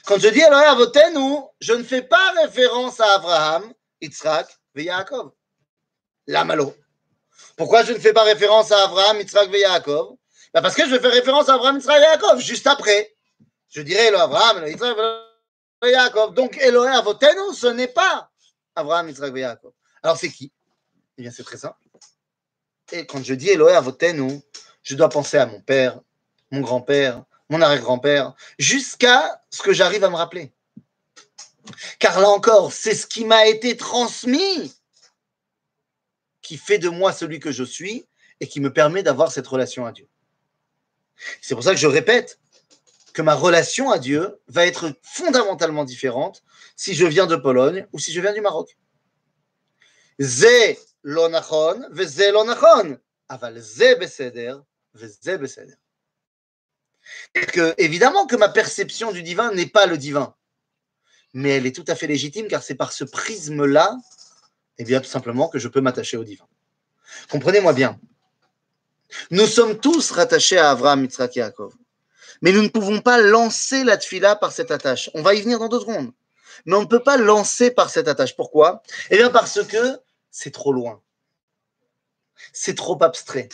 Quand 0.06 0.18
je 0.18 0.28
dis 0.28 0.40
Elohei 0.40 0.66
Avotenu, 0.66 1.38
je 1.60 1.72
ne 1.72 1.82
fais 1.82 2.02
pas 2.02 2.32
référence 2.42 3.00
à 3.00 3.14
Abraham, 3.14 3.72
Yitzhak 4.00 4.58
et 4.76 4.84
Yaakov. 4.84 5.32
La 6.26 6.44
malo. 6.44 6.74
Pourquoi 7.56 7.84
je 7.84 7.92
ne 7.92 7.98
fais 7.98 8.12
pas 8.12 8.24
référence 8.24 8.72
à 8.72 8.84
Abraham, 8.84 9.18
Yitzhak 9.18 9.52
et 9.52 9.60
Yaakov? 9.60 10.16
Bah, 10.52 10.62
Parce 10.62 10.74
que 10.74 10.88
je 10.88 10.98
fais 10.98 11.08
référence 11.08 11.48
à 11.48 11.54
Abraham, 11.54 11.76
Yitzhak 11.76 11.98
et 11.98 12.02
Yaakov, 12.02 12.40
juste 12.40 12.66
après. 12.66 13.14
Je 13.68 13.82
dirais 13.82 14.06
Elohei 14.06 14.22
Abraham, 14.22 14.66
Yitzhak 14.66 14.96
et 15.84 15.90
Yaakov. 15.90 16.34
Donc 16.34 16.56
Elohei 16.58 16.90
Avotenu, 16.90 17.54
ce 17.54 17.66
n'est 17.68 17.88
pas 17.88 18.30
Abraham, 18.74 19.08
Yitzhak 19.08 19.36
et 19.36 19.40
Yaakov. 19.40 19.72
Alors 20.02 20.16
c'est 20.16 20.30
qui? 20.30 20.52
Eh 21.18 21.22
bien 21.22 21.30
c'est 21.30 21.44
très 21.44 21.56
simple. 21.56 21.78
Et 22.92 23.06
quand 23.06 23.22
je 23.24 23.34
dis 23.34 23.50
Elohei 23.50 23.74
Avotenu, 23.74 24.40
je 24.82 24.94
dois 24.94 25.08
penser 25.08 25.38
à 25.38 25.46
mon 25.46 25.60
père, 25.60 26.00
mon 26.50 26.60
grand-père, 26.60 27.24
mon 27.48 27.60
arrière-grand-père, 27.60 28.34
jusqu'à 28.58 29.42
ce 29.50 29.62
que 29.62 29.72
j'arrive 29.72 30.04
à 30.04 30.10
me 30.10 30.16
rappeler. 30.16 30.52
Car 31.98 32.20
là 32.20 32.28
encore, 32.28 32.72
c'est 32.72 32.94
ce 32.94 33.06
qui 33.06 33.24
m'a 33.24 33.46
été 33.46 33.76
transmis 33.76 34.74
qui 36.44 36.56
fait 36.58 36.78
de 36.78 36.88
moi 36.88 37.12
celui 37.12 37.40
que 37.40 37.50
je 37.50 37.64
suis 37.64 38.06
et 38.38 38.46
qui 38.46 38.60
me 38.60 38.72
permet 38.72 39.02
d'avoir 39.02 39.32
cette 39.32 39.46
relation 39.46 39.86
à 39.86 39.92
Dieu. 39.92 40.06
C'est 41.40 41.54
pour 41.54 41.64
ça 41.64 41.72
que 41.72 41.80
je 41.80 41.86
répète 41.86 42.38
que 43.12 43.22
ma 43.22 43.34
relation 43.34 43.90
à 43.90 43.98
Dieu 43.98 44.38
va 44.48 44.66
être 44.66 44.92
fondamentalement 45.02 45.84
différente 45.84 46.44
si 46.76 46.94
je 46.94 47.06
viens 47.06 47.26
de 47.26 47.36
Pologne 47.36 47.86
ou 47.92 47.98
si 47.98 48.12
je 48.12 48.20
viens 48.20 48.32
du 48.32 48.40
Maroc. 48.40 48.76
Que, 57.34 57.74
évidemment 57.78 58.26
que 58.26 58.36
ma 58.36 58.48
perception 58.48 59.12
du 59.12 59.22
divin 59.22 59.52
n'est 59.52 59.66
pas 59.66 59.86
le 59.86 59.98
divin, 59.98 60.34
mais 61.32 61.50
elle 61.50 61.66
est 61.66 61.74
tout 61.74 61.84
à 61.88 61.94
fait 61.94 62.06
légitime 62.06 62.48
car 62.48 62.62
c'est 62.62 62.74
par 62.74 62.92
ce 62.92 63.04
prisme-là 63.04 63.96
eh 64.78 64.84
bien, 64.84 65.00
tout 65.00 65.08
simplement 65.08 65.48
que 65.48 65.58
je 65.58 65.68
peux 65.68 65.80
m'attacher 65.80 66.16
au 66.16 66.24
divin. 66.24 66.46
Comprenez-moi 67.30 67.72
bien. 67.72 67.98
Nous 69.30 69.46
sommes 69.46 69.78
tous 69.78 70.10
rattachés 70.10 70.58
à 70.58 70.70
Abraham, 70.70 71.04
Yitzhak 71.04 71.36
Yaakov. 71.36 71.74
Mais 72.42 72.52
nous 72.52 72.62
ne 72.62 72.68
pouvons 72.68 73.00
pas 73.00 73.20
lancer 73.20 73.84
la 73.84 73.96
tfila 73.96 74.36
par 74.36 74.52
cette 74.52 74.70
attache. 74.70 75.10
On 75.14 75.22
va 75.22 75.34
y 75.34 75.42
venir 75.42 75.58
dans 75.58 75.68
deux 75.68 75.80
secondes. 75.80 76.12
Mais 76.66 76.74
on 76.74 76.82
ne 76.82 76.86
peut 76.86 77.02
pas 77.02 77.16
lancer 77.16 77.70
par 77.70 77.90
cette 77.90 78.08
attache. 78.08 78.36
Pourquoi? 78.36 78.82
Eh 79.10 79.16
bien, 79.16 79.30
parce 79.30 79.62
que 79.64 80.00
c'est 80.30 80.52
trop 80.52 80.72
loin. 80.72 81.00
C'est 82.52 82.74
trop 82.74 83.00
abstrait. 83.02 83.48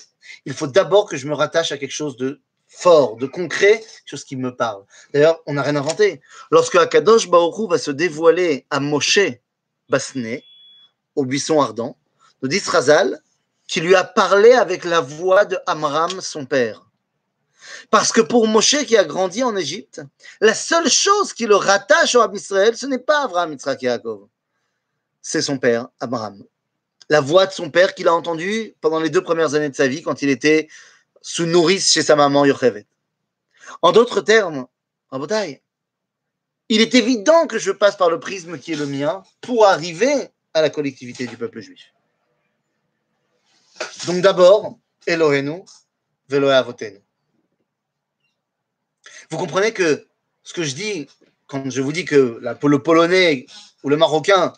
Il 0.44 0.54
faut 0.54 0.66
d'abord 0.66 1.08
que 1.08 1.16
je 1.16 1.26
me 1.26 1.34
rattache 1.34 1.72
à 1.72 1.78
quelque 1.78 1.92
chose 1.92 2.16
de 2.16 2.40
fort, 2.68 3.16
de 3.16 3.26
concret, 3.26 3.78
quelque 3.78 4.06
chose 4.06 4.24
qui 4.24 4.36
me 4.36 4.54
parle. 4.54 4.84
D'ailleurs, 5.12 5.40
on 5.46 5.54
n'a 5.54 5.62
rien 5.62 5.76
inventé. 5.76 6.20
Lorsque 6.50 6.76
Akadosh 6.76 7.28
Baoru 7.28 7.68
va 7.68 7.78
se 7.78 7.90
dévoiler 7.90 8.66
à 8.70 8.80
Moshe 8.80 9.18
Basné, 9.88 10.44
au 11.20 11.24
buisson 11.26 11.60
ardent, 11.60 11.96
nous 12.42 12.48
dit 12.48 12.60
Srazal, 12.60 13.20
qui 13.68 13.80
lui 13.80 13.94
a 13.94 14.04
parlé 14.04 14.52
avec 14.52 14.84
la 14.84 15.00
voix 15.00 15.44
de 15.44 15.58
Amram, 15.66 16.20
son 16.20 16.46
père. 16.46 16.86
Parce 17.90 18.10
que 18.10 18.22
pour 18.22 18.48
Moshe 18.48 18.84
qui 18.86 18.96
a 18.96 19.04
grandi 19.04 19.42
en 19.42 19.54
Égypte, 19.54 20.00
la 20.40 20.54
seule 20.54 20.88
chose 20.88 21.34
qui 21.34 21.46
le 21.46 21.56
rattache 21.56 22.14
au 22.14 22.34
Israël, 22.34 22.76
ce 22.76 22.86
n'est 22.86 22.98
pas 22.98 23.24
Abraham, 23.24 23.52
Yitzhak 23.52 23.82
Yaakov. 23.82 24.26
C'est 25.20 25.42
son 25.42 25.58
père, 25.58 25.88
Abraham. 26.00 26.42
La 27.10 27.20
voix 27.20 27.46
de 27.46 27.52
son 27.52 27.70
père 27.70 27.94
qu'il 27.94 28.08
a 28.08 28.14
entendue 28.14 28.74
pendant 28.80 28.98
les 28.98 29.10
deux 29.10 29.22
premières 29.22 29.54
années 29.54 29.68
de 29.68 29.76
sa 29.76 29.88
vie 29.88 30.02
quand 30.02 30.22
il 30.22 30.30
était 30.30 30.68
sous 31.20 31.44
nourrice 31.44 31.92
chez 31.92 32.02
sa 32.02 32.16
maman 32.16 32.46
Yochevet. 32.46 32.86
En 33.82 33.92
d'autres 33.92 34.22
termes, 34.22 34.66
en 35.10 35.18
bataille, 35.18 35.60
il 36.70 36.80
est 36.80 36.94
évident 36.94 37.46
que 37.46 37.58
je 37.58 37.72
passe 37.72 37.96
par 37.96 38.08
le 38.08 38.20
prisme 38.20 38.58
qui 38.58 38.72
est 38.72 38.76
le 38.76 38.86
mien 38.86 39.22
pour 39.42 39.66
arriver 39.66 40.30
à 40.54 40.62
la 40.62 40.70
collectivité 40.70 41.26
du 41.26 41.36
peuple 41.36 41.60
juif. 41.60 41.92
Donc 44.06 44.20
d'abord, 44.20 44.78
Elohenu, 45.06 45.62
Veloé 46.28 46.52
Avotenu. 46.52 47.00
Vous 49.30 49.38
comprenez 49.38 49.72
que 49.72 50.08
ce 50.42 50.52
que 50.52 50.62
je 50.62 50.74
dis, 50.74 51.08
quand 51.46 51.70
je 51.70 51.80
vous 51.80 51.92
dis 51.92 52.04
que 52.04 52.40
le 52.42 52.82
polonais 52.82 53.46
ou 53.84 53.88
le 53.88 53.96
marocain 53.96 54.52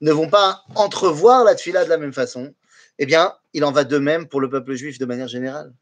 ne 0.00 0.12
vont 0.12 0.28
pas 0.28 0.64
entrevoir 0.74 1.44
la 1.44 1.54
tfila 1.54 1.84
de 1.84 1.88
la 1.88 1.96
même 1.96 2.12
façon, 2.12 2.54
eh 2.98 3.06
bien, 3.06 3.34
il 3.52 3.64
en 3.64 3.72
va 3.72 3.84
de 3.84 3.98
même 3.98 4.26
pour 4.26 4.40
le 4.40 4.50
peuple 4.50 4.74
juif 4.74 4.98
de 4.98 5.06
manière 5.06 5.28
générale. 5.28 5.72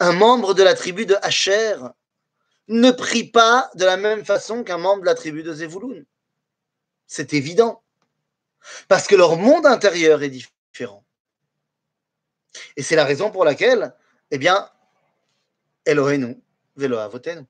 Un 0.00 0.12
membre 0.12 0.54
de 0.54 0.62
la 0.62 0.74
tribu 0.74 1.06
de 1.06 1.14
Hacher 1.22 1.76
ne 2.66 2.90
prie 2.90 3.24
pas 3.24 3.70
de 3.76 3.84
la 3.84 3.96
même 3.96 4.24
façon 4.24 4.64
qu'un 4.64 4.78
membre 4.78 5.02
de 5.02 5.06
la 5.06 5.14
tribu 5.14 5.42
de 5.42 5.52
Zevouloun. 5.52 6.04
C'est 7.06 7.34
évident. 7.34 7.83
Parce 8.88 9.06
que 9.06 9.14
leur 9.14 9.36
monde 9.36 9.66
intérieur 9.66 10.22
est 10.22 10.30
différent. 10.30 11.04
Et 12.76 12.82
c'est 12.82 12.96
la 12.96 13.04
raison 13.04 13.30
pour 13.30 13.44
laquelle, 13.44 13.94
eh 14.30 14.38
bien, 14.38 14.70
Elohenu, 15.84 16.40
Velo 16.76 16.98
Avotenu. 16.98 17.44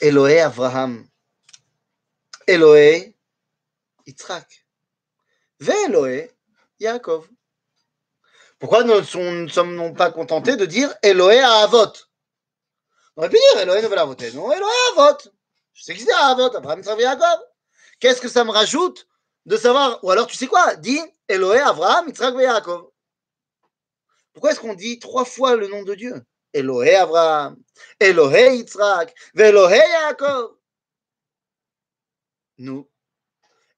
Elohé 0.00 0.40
Abraham, 0.40 1.06
Elohé 2.48 3.16
Yitzhak, 4.04 4.66
Elohé 5.60 6.32
Yaakov. 6.80 7.28
Pourquoi 8.58 8.82
ne 8.82 9.00
sommes 9.02 9.94
pas 9.94 10.10
contentés 10.10 10.56
de 10.56 10.66
dire 10.66 10.92
Elohé 11.02 11.38
Avot 11.38 11.92
On 13.16 13.22
aurait 13.22 13.30
pu 13.30 13.36
dire 13.36 13.60
Elohé 13.62 13.82
Velo 13.82 14.00
Avotenu, 14.02 14.38
Elohé 14.38 14.72
Avot. 14.90 15.18
Je 15.72 15.84
sais 15.84 15.94
que 15.94 16.00
c'est 16.00 16.12
Avot, 16.12 16.54
Abraham, 16.56 16.80
Yitzhak, 16.80 16.98
Yaakov. 16.98 17.51
Qu'est-ce 18.02 18.20
que 18.20 18.28
ça 18.28 18.42
me 18.42 18.50
rajoute 18.50 19.06
de 19.46 19.56
savoir 19.56 20.02
Ou 20.02 20.10
alors, 20.10 20.26
tu 20.26 20.36
sais 20.36 20.48
quoi 20.48 20.74
Dis 20.74 21.00
Elohé, 21.28 21.60
Abraham, 21.60 22.08
Yitzhak 22.08 22.34
Yaakov. 22.34 22.90
Pourquoi 24.32 24.50
est-ce 24.50 24.58
qu'on 24.58 24.74
dit 24.74 24.98
trois 24.98 25.24
fois 25.24 25.54
le 25.54 25.68
nom 25.68 25.84
de 25.84 25.94
Dieu? 25.94 26.20
Elohé, 26.52 26.96
Abraham, 26.96 27.62
Elohé, 28.00 28.56
Yitzhak, 28.56 29.14
Elohé, 29.36 29.76
Yaakov. 29.76 30.56
Nous, 32.58 32.90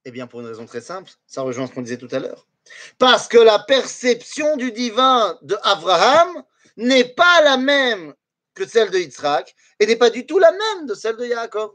eh 0.07 0.11
bien, 0.11 0.27
pour 0.27 0.41
une 0.41 0.47
raison 0.47 0.65
très 0.65 0.81
simple, 0.81 1.11
ça 1.27 1.43
rejoint 1.43 1.67
ce 1.67 1.75
qu'on 1.75 1.83
disait 1.83 1.99
tout 1.99 2.09
à 2.11 2.19
l'heure. 2.19 2.49
Parce 2.97 3.29
que 3.29 3.37
la 3.37 3.59
perception 3.59 4.57
du 4.57 4.73
divin 4.73 5.39
de 5.43 5.59
Abraham 5.65 6.43
n'est 6.79 7.13
pas 7.13 7.43
la 7.43 7.59
même 7.59 8.15
que 8.55 8.67
celle 8.67 8.91
de 8.91 9.01
Yitzhak 9.01 9.55
et 9.81 9.87
n'est 9.87 9.97
pas 9.97 10.09
du 10.09 10.25
tout 10.25 10.39
la 10.39 10.51
même 10.51 10.87
de 10.87 10.95
celle 10.95 11.19
de 11.19 11.27
Yaakov. 11.27 11.75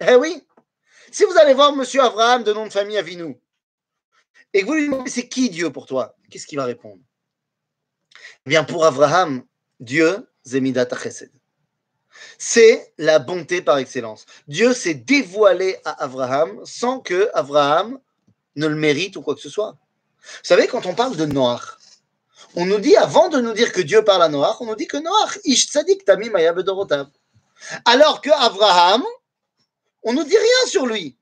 Eh 0.00 0.14
oui, 0.14 0.42
si 1.10 1.24
vous 1.24 1.36
allez 1.38 1.54
voir 1.54 1.74
Monsieur 1.74 2.02
Abraham 2.02 2.44
de 2.44 2.52
nom 2.52 2.66
de 2.66 2.72
famille 2.72 2.98
Avinou, 2.98 3.40
et 4.52 4.62
que 4.62 4.66
vous 4.66 4.74
lui 4.74 4.86
demandez 4.86 5.10
c'est 5.10 5.28
qui 5.28 5.50
Dieu 5.50 5.70
pour 5.70 5.86
toi, 5.86 6.16
qu'est-ce 6.30 6.46
qu'il 6.46 6.58
va 6.58 6.64
répondre? 6.64 7.00
Eh 8.46 8.50
bien, 8.50 8.64
pour 8.64 8.84
Abraham, 8.84 9.44
Dieu, 9.78 10.26
Zemidat 10.46 10.88
Chesed. 11.00 11.30
C'est 12.38 12.92
la 12.98 13.18
bonté 13.18 13.62
par 13.62 13.78
excellence. 13.78 14.26
Dieu 14.48 14.72
s'est 14.72 14.94
dévoilé 14.94 15.78
à 15.84 16.02
Abraham 16.02 16.60
sans 16.64 17.00
que 17.00 17.30
Abraham 17.34 17.98
ne 18.56 18.66
le 18.66 18.76
mérite 18.76 19.16
ou 19.16 19.22
quoi 19.22 19.34
que 19.34 19.40
ce 19.40 19.48
soit. 19.48 19.76
Vous 20.20 20.38
savez, 20.42 20.66
quand 20.66 20.86
on 20.86 20.94
parle 20.94 21.16
de 21.16 21.26
Noach, 21.26 21.76
on 22.56 22.66
nous 22.66 22.78
dit, 22.78 22.96
avant 22.96 23.28
de 23.28 23.40
nous 23.40 23.52
dire 23.52 23.72
que 23.72 23.80
Dieu 23.80 24.04
parle 24.04 24.22
à 24.22 24.28
Noach, 24.28 24.60
on 24.60 24.66
nous 24.66 24.74
dit 24.74 24.86
que 24.86 24.96
Noach. 24.96 25.38
Alors 27.84 28.20
que 28.20 28.30
Abraham, 28.30 29.04
on 30.02 30.12
nous 30.12 30.24
dit 30.24 30.36
rien 30.36 30.66
sur 30.66 30.86
lui. 30.86 31.16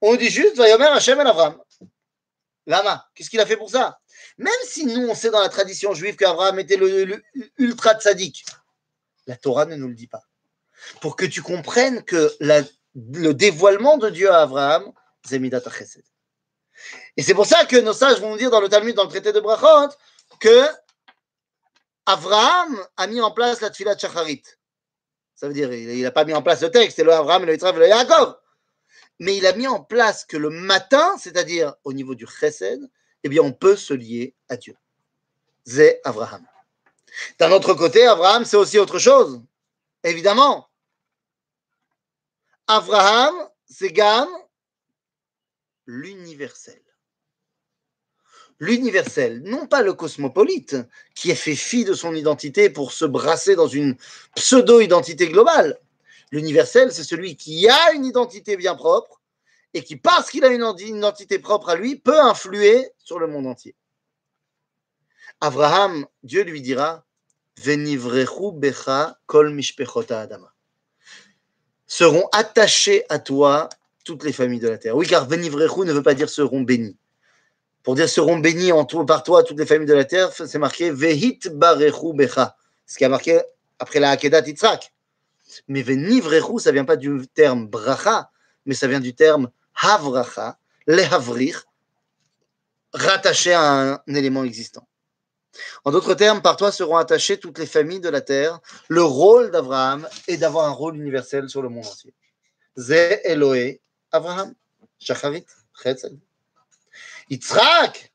On 0.00 0.16
dit 0.16 0.30
juste, 0.30 0.56
Vayomer 0.56 0.86
Hashem 0.86 1.20
el 1.20 1.26
Abraham. 1.26 1.58
Lama, 2.66 3.08
qu'est-ce 3.14 3.30
qu'il 3.30 3.40
a 3.40 3.46
fait 3.46 3.56
pour 3.56 3.70
ça? 3.70 3.98
Même 4.38 4.52
si 4.64 4.86
nous, 4.86 5.08
on 5.08 5.14
sait 5.14 5.30
dans 5.30 5.40
la 5.40 5.48
tradition 5.48 5.94
juive 5.94 6.16
qu'Abraham 6.16 6.58
était 6.58 6.76
le, 6.76 7.22
ultra 7.58 7.94
tzaddik, 7.94 8.44
la 9.26 9.36
Torah 9.36 9.66
ne 9.66 9.76
nous 9.76 9.88
le 9.88 9.94
dit 9.94 10.06
pas. 10.06 10.22
Pour 11.00 11.16
que 11.16 11.24
tu 11.24 11.42
comprennes 11.42 12.02
que 12.04 12.32
le 12.40 13.32
dévoilement 13.32 13.98
de 13.98 14.10
Dieu 14.10 14.30
à 14.30 14.42
Abraham, 14.42 14.92
c'est 15.24 15.38
Midat 15.38 15.62
Chesed. 15.70 16.04
Et 17.16 17.22
c'est 17.22 17.34
pour 17.34 17.46
ça 17.46 17.64
que 17.64 17.76
nos 17.76 17.92
sages 17.92 18.20
vont 18.20 18.30
nous 18.30 18.38
dire 18.38 18.50
dans 18.50 18.60
le 18.60 18.68
Talmud, 18.68 18.94
dans 18.94 19.04
le 19.04 19.10
traité 19.10 19.32
de 19.32 19.40
Brachot, 19.40 19.94
que 20.40 20.66
Abraham 22.06 22.84
a 22.96 23.06
mis 23.06 23.20
en 23.20 23.30
place 23.30 23.60
la 23.60 23.70
Tfilat 23.70 23.96
Shacharit. 23.96 24.42
Ça 25.42 25.48
veut 25.48 25.54
dire, 25.54 25.72
il 25.72 26.00
n'a 26.02 26.12
pas 26.12 26.24
mis 26.24 26.34
en 26.34 26.40
place 26.40 26.62
le 26.62 26.70
texte, 26.70 26.94
c'est 26.94 27.02
le 27.02 27.12
Abraham, 27.12 27.44
le 27.44 27.54
Yitzhak, 27.54 27.74
le 27.74 27.88
Yaakov. 27.88 28.36
Mais 29.18 29.36
il 29.36 29.44
a 29.44 29.52
mis 29.54 29.66
en 29.66 29.82
place 29.82 30.24
que 30.24 30.36
le 30.36 30.50
matin, 30.50 31.18
c'est-à-dire 31.18 31.74
au 31.82 31.92
niveau 31.92 32.14
du 32.14 32.28
Chesed, 32.28 32.88
eh 33.24 33.28
bien, 33.28 33.42
on 33.42 33.50
peut 33.50 33.74
se 33.74 33.92
lier 33.92 34.36
à 34.48 34.56
Dieu. 34.56 34.76
C'est 35.66 36.00
Abraham. 36.04 36.46
D'un 37.40 37.50
autre 37.50 37.74
côté, 37.74 38.06
Abraham, 38.06 38.44
c'est 38.44 38.56
aussi 38.56 38.78
autre 38.78 39.00
chose. 39.00 39.42
Évidemment. 40.04 40.68
Abraham, 42.68 43.34
c'est 43.66 43.90
Gam, 43.90 44.28
l'universel. 45.86 46.80
L'universel, 48.58 49.42
non 49.44 49.66
pas 49.66 49.82
le 49.82 49.92
cosmopolite, 49.92 50.76
qui 51.14 51.30
est 51.30 51.36
fait 51.36 51.56
fi 51.56 51.84
de 51.84 51.94
son 51.94 52.14
identité 52.14 52.70
pour 52.70 52.92
se 52.92 53.04
brasser 53.04 53.56
dans 53.56 53.66
une 53.66 53.96
pseudo-identité 54.36 55.28
globale. 55.28 55.78
L'universel, 56.30 56.92
c'est 56.92 57.04
celui 57.04 57.36
qui 57.36 57.68
a 57.68 57.92
une 57.92 58.04
identité 58.04 58.56
bien 58.56 58.74
propre 58.74 59.20
et 59.74 59.82
qui, 59.82 59.96
parce 59.96 60.30
qu'il 60.30 60.44
a 60.44 60.48
une 60.48 60.64
identité 60.78 61.38
propre 61.38 61.70
à 61.70 61.76
lui, 61.76 61.96
peut 61.96 62.20
influer 62.20 62.90
sur 62.98 63.18
le 63.18 63.26
monde 63.26 63.46
entier. 63.46 63.74
Abraham, 65.40 66.06
Dieu 66.22 66.44
lui 66.44 66.62
dira 66.62 67.04
Venivrechu 67.58 68.52
becha 68.54 69.18
kol 69.26 69.50
mishpechota 69.50 70.20
adama. 70.20 70.54
Seront 71.86 72.28
attachés 72.32 73.04
à 73.08 73.18
toi 73.18 73.68
toutes 74.04 74.24
les 74.24 74.32
familles 74.32 74.60
de 74.60 74.68
la 74.68 74.78
terre. 74.78 74.96
Oui, 74.96 75.06
car 75.06 75.28
Venivrechu 75.28 75.80
ne 75.80 75.92
veut 75.92 76.02
pas 76.02 76.14
dire 76.14 76.30
seront 76.30 76.62
bénis. 76.62 76.96
Pour 77.82 77.94
dire 77.96 78.08
seront 78.08 78.38
bénis 78.38 78.72
en 78.72 78.84
par 78.84 79.22
toi 79.22 79.42
toutes 79.42 79.58
les 79.58 79.66
familles 79.66 79.88
de 79.88 79.94
la 79.94 80.04
terre, 80.04 80.32
c'est 80.32 80.58
marqué 80.58 80.90
Vehit 80.90 81.48
barechu 81.48 82.12
becha. 82.14 82.56
Ce 82.86 82.96
qui 82.96 83.04
a 83.04 83.08
marqué 83.08 83.40
après 83.78 83.98
la 83.98 84.10
Hakedat 84.10 84.46
Yitzhak. 84.46 84.92
Mais 85.68 85.82
Venivrechu, 85.82 86.58
ça 86.60 86.72
vient 86.72 86.84
pas 86.84 86.96
du 86.96 87.26
terme 87.34 87.66
bracha, 87.66 88.30
mais 88.64 88.74
ça 88.74 88.86
vient 88.86 89.00
du 89.00 89.14
terme 89.14 89.50
havracha, 89.80 90.58
lehavrir, 90.86 91.64
rattaché 92.92 93.52
à 93.52 93.62
un 94.06 94.14
élément 94.14 94.44
existant. 94.44 94.86
En 95.84 95.90
d'autres 95.90 96.14
termes, 96.14 96.40
par 96.40 96.56
toi 96.56 96.72
seront 96.72 96.96
attachées 96.96 97.38
toutes 97.38 97.58
les 97.58 97.66
familles 97.66 98.00
de 98.00 98.08
la 98.08 98.20
terre. 98.20 98.60
Le 98.88 99.02
rôle 99.02 99.50
d'Abraham 99.50 100.08
est 100.28 100.38
d'avoir 100.38 100.66
un 100.66 100.70
rôle 100.70 100.96
universel 100.96 101.48
sur 101.48 101.60
le 101.60 101.68
monde 101.68 101.86
entier. 101.86 102.14
Ze 102.76 103.20
Eloé 103.24 103.82
Abraham, 104.12 104.54
Shacharit, 104.98 105.46
Chesed. 105.82 106.18
Yitzhak, 107.30 108.12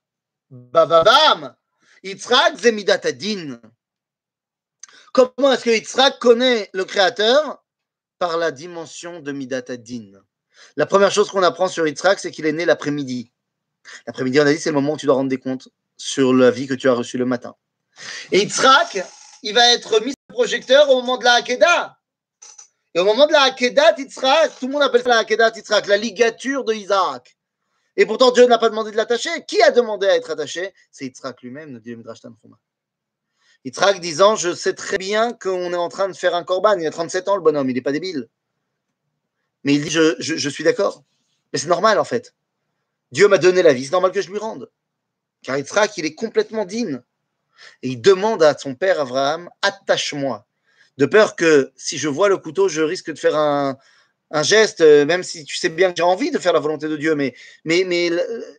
Bababam, 0.50 1.56
Yitzhak 2.04 2.58
Zemidat 2.58 3.02
Adin. 3.06 3.60
Comment 5.14 5.54
est-ce 5.54 5.64
que 5.64 5.70
Yitzhak 5.70 6.20
connaît 6.20 6.70
le 6.74 6.86
Créateur? 6.86 7.64
Par 8.20 8.38
la 8.38 8.52
dimension 8.52 9.20
de 9.20 9.32
Midat 9.32 9.64
Adin. 9.70 10.12
La 10.76 10.86
première 10.86 11.12
chose 11.12 11.30
qu'on 11.30 11.44
apprend 11.44 11.68
sur 11.68 11.88
Yitzhak, 11.88 12.20
c'est 12.20 12.32
qu'il 12.32 12.46
est 12.46 12.52
né 12.52 12.66
l'après-midi. 12.66 13.32
L'après-midi, 14.06 14.40
on 14.40 14.46
a 14.46 14.52
dit, 14.52 14.60
c'est 14.60 14.70
le 14.70 14.76
moment 14.76 14.94
où 14.94 14.98
tu 14.98 15.06
dois 15.06 15.16
rendre 15.16 15.30
des 15.30 15.40
comptes 15.40 15.70
sur 15.98 16.34
la 16.34 16.52
vie 16.52 16.68
que 16.68 16.74
tu 16.74 16.90
as 16.90 16.94
reçue 16.94 17.18
le 17.18 17.26
matin. 17.26 17.56
Et 18.32 18.40
Yitzhak, 18.40 19.04
il 19.44 19.54
va 19.54 19.72
être 19.72 20.00
mis 20.04 20.14
au 20.30 20.34
projecteur 20.34 20.90
au 20.90 21.02
moment 21.02 21.18
de 21.18 21.26
la 21.26 21.34
Hakeda. 21.34 21.98
Et 22.96 23.00
au 23.00 23.06
moment 23.06 23.28
de 23.28 23.34
la 23.34 23.44
Hakeda, 23.44 23.94
Yitzhak, 23.98 24.60
tout 24.60 24.68
le 24.68 24.74
monde 24.74 24.84
appelle 24.84 25.04
ça 25.04 25.10
la 25.10 25.18
Hakeda 25.20 25.52
Yitzhak, 25.56 25.88
la 25.88 25.98
ligature 25.98 26.64
de 26.64 26.74
Isaac. 26.74 27.37
Et 27.98 28.06
pourtant, 28.06 28.32
Dieu 28.32 28.46
n'a 28.46 28.60
pas 28.60 28.70
demandé 28.70 28.92
de 28.92 28.96
l'attacher. 28.96 29.30
Qui 29.48 29.62
a 29.64 29.72
demandé 29.72 30.08
à 30.08 30.16
être 30.16 30.30
attaché? 30.30 30.74
C'est 30.92 31.06
Yitzhak 31.06 31.42
lui-même, 31.42 31.72
nous 31.72 31.80
dit 31.80 31.90
le 31.90 31.98
Midrash 31.98 32.22
Tanchuma. 32.22 32.58
Yitzhak 33.66 34.00
disant 34.00 34.36
Je 34.36 34.54
sais 34.54 34.74
très 34.74 35.00
bien 35.00 35.34
qu'on 35.34 35.74
est 35.74 35.78
en 35.78 35.90
train 35.90 36.08
de 36.08 36.14
faire 36.14 36.36
un 36.36 36.44
korban. 36.44 36.78
Il 36.78 36.86
a 36.86 36.92
37 36.92 37.28
ans, 37.28 37.36
le 37.36 37.42
bonhomme, 37.42 37.70
il 37.70 37.74
n'est 37.74 37.82
pas 37.82 37.92
débile. 37.92 38.30
Mais 39.64 39.74
il 39.74 39.82
dit 39.82 39.90
Je, 39.90 40.16
je 40.20 40.50
suis 40.50 40.64
d'accord. 40.64 41.04
Mais 41.52 41.60
c'est 41.60 41.68
normal, 41.68 41.98
en 41.98 42.04
fait. 42.04 42.36
Dieu 43.12 43.28
m'a 43.28 43.40
donné 43.40 43.64
la 43.64 43.74
vie, 43.74 43.86
c'est 43.86 43.92
normal 43.92 44.12
que 44.12 44.22
je 44.22 44.30
lui 44.30 44.38
rende. 44.38 44.70
Car 45.42 45.58
Yitzhak, 45.58 45.98
il 45.98 46.06
est 46.06 46.14
complètement 46.14 46.66
digne. 46.66 47.02
Et 47.82 47.90
il 47.90 48.02
demande 48.02 48.44
à 48.44 48.56
son 48.56 48.76
père 48.76 49.00
Abraham 49.00 49.50
Attache-moi. 49.64 50.46
De 50.98 51.08
peur 51.08 51.36
que 51.36 51.72
si 51.76 51.98
je 51.98 52.08
vois 52.08 52.30
le 52.30 52.38
couteau, 52.38 52.68
je 52.68 52.82
risque 52.82 53.12
de 53.12 53.18
faire 53.18 53.36
un, 53.36 53.78
geste, 54.44 54.82
euh, 54.82 55.06
même 55.06 55.24
si 55.24 55.46
tu 55.46 55.56
sais 55.56 55.70
bien 55.70 55.92
que 55.92 55.98
j'ai 55.98 56.04
envie 56.04 56.32
de 56.32 56.40
faire 56.40 56.54
la 56.54 56.60
volonté 56.60 56.88
de 56.88 56.98
Dieu, 56.98 57.16
mais, 57.16 57.34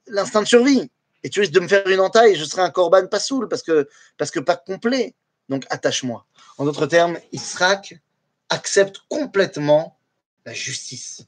l'instinct 0.07 0.43
de 0.43 0.49
survie. 0.49 0.91
Et 1.25 1.31
tu 1.31 1.41
risques 1.41 1.53
de 1.53 1.61
me 1.61 1.69
faire 1.69 1.87
une 1.89 2.01
entaille 2.01 2.37
je 2.37 2.45
serai 2.45 2.63
un 2.63 2.71
corban 2.71 3.07
pas 3.07 3.19
saoul 3.19 3.49
parce 3.49 3.63
que, 3.63 4.41
pas 4.41 4.57
complet. 4.57 5.15
Donc 5.49 5.65
attache-moi. 5.71 6.27
En 6.59 6.65
d'autres 6.65 6.87
termes, 6.87 7.19
Yitzhak 7.33 7.95
accepte 8.51 8.99
complètement 9.09 9.99
la 10.45 10.53
justice. 10.53 11.23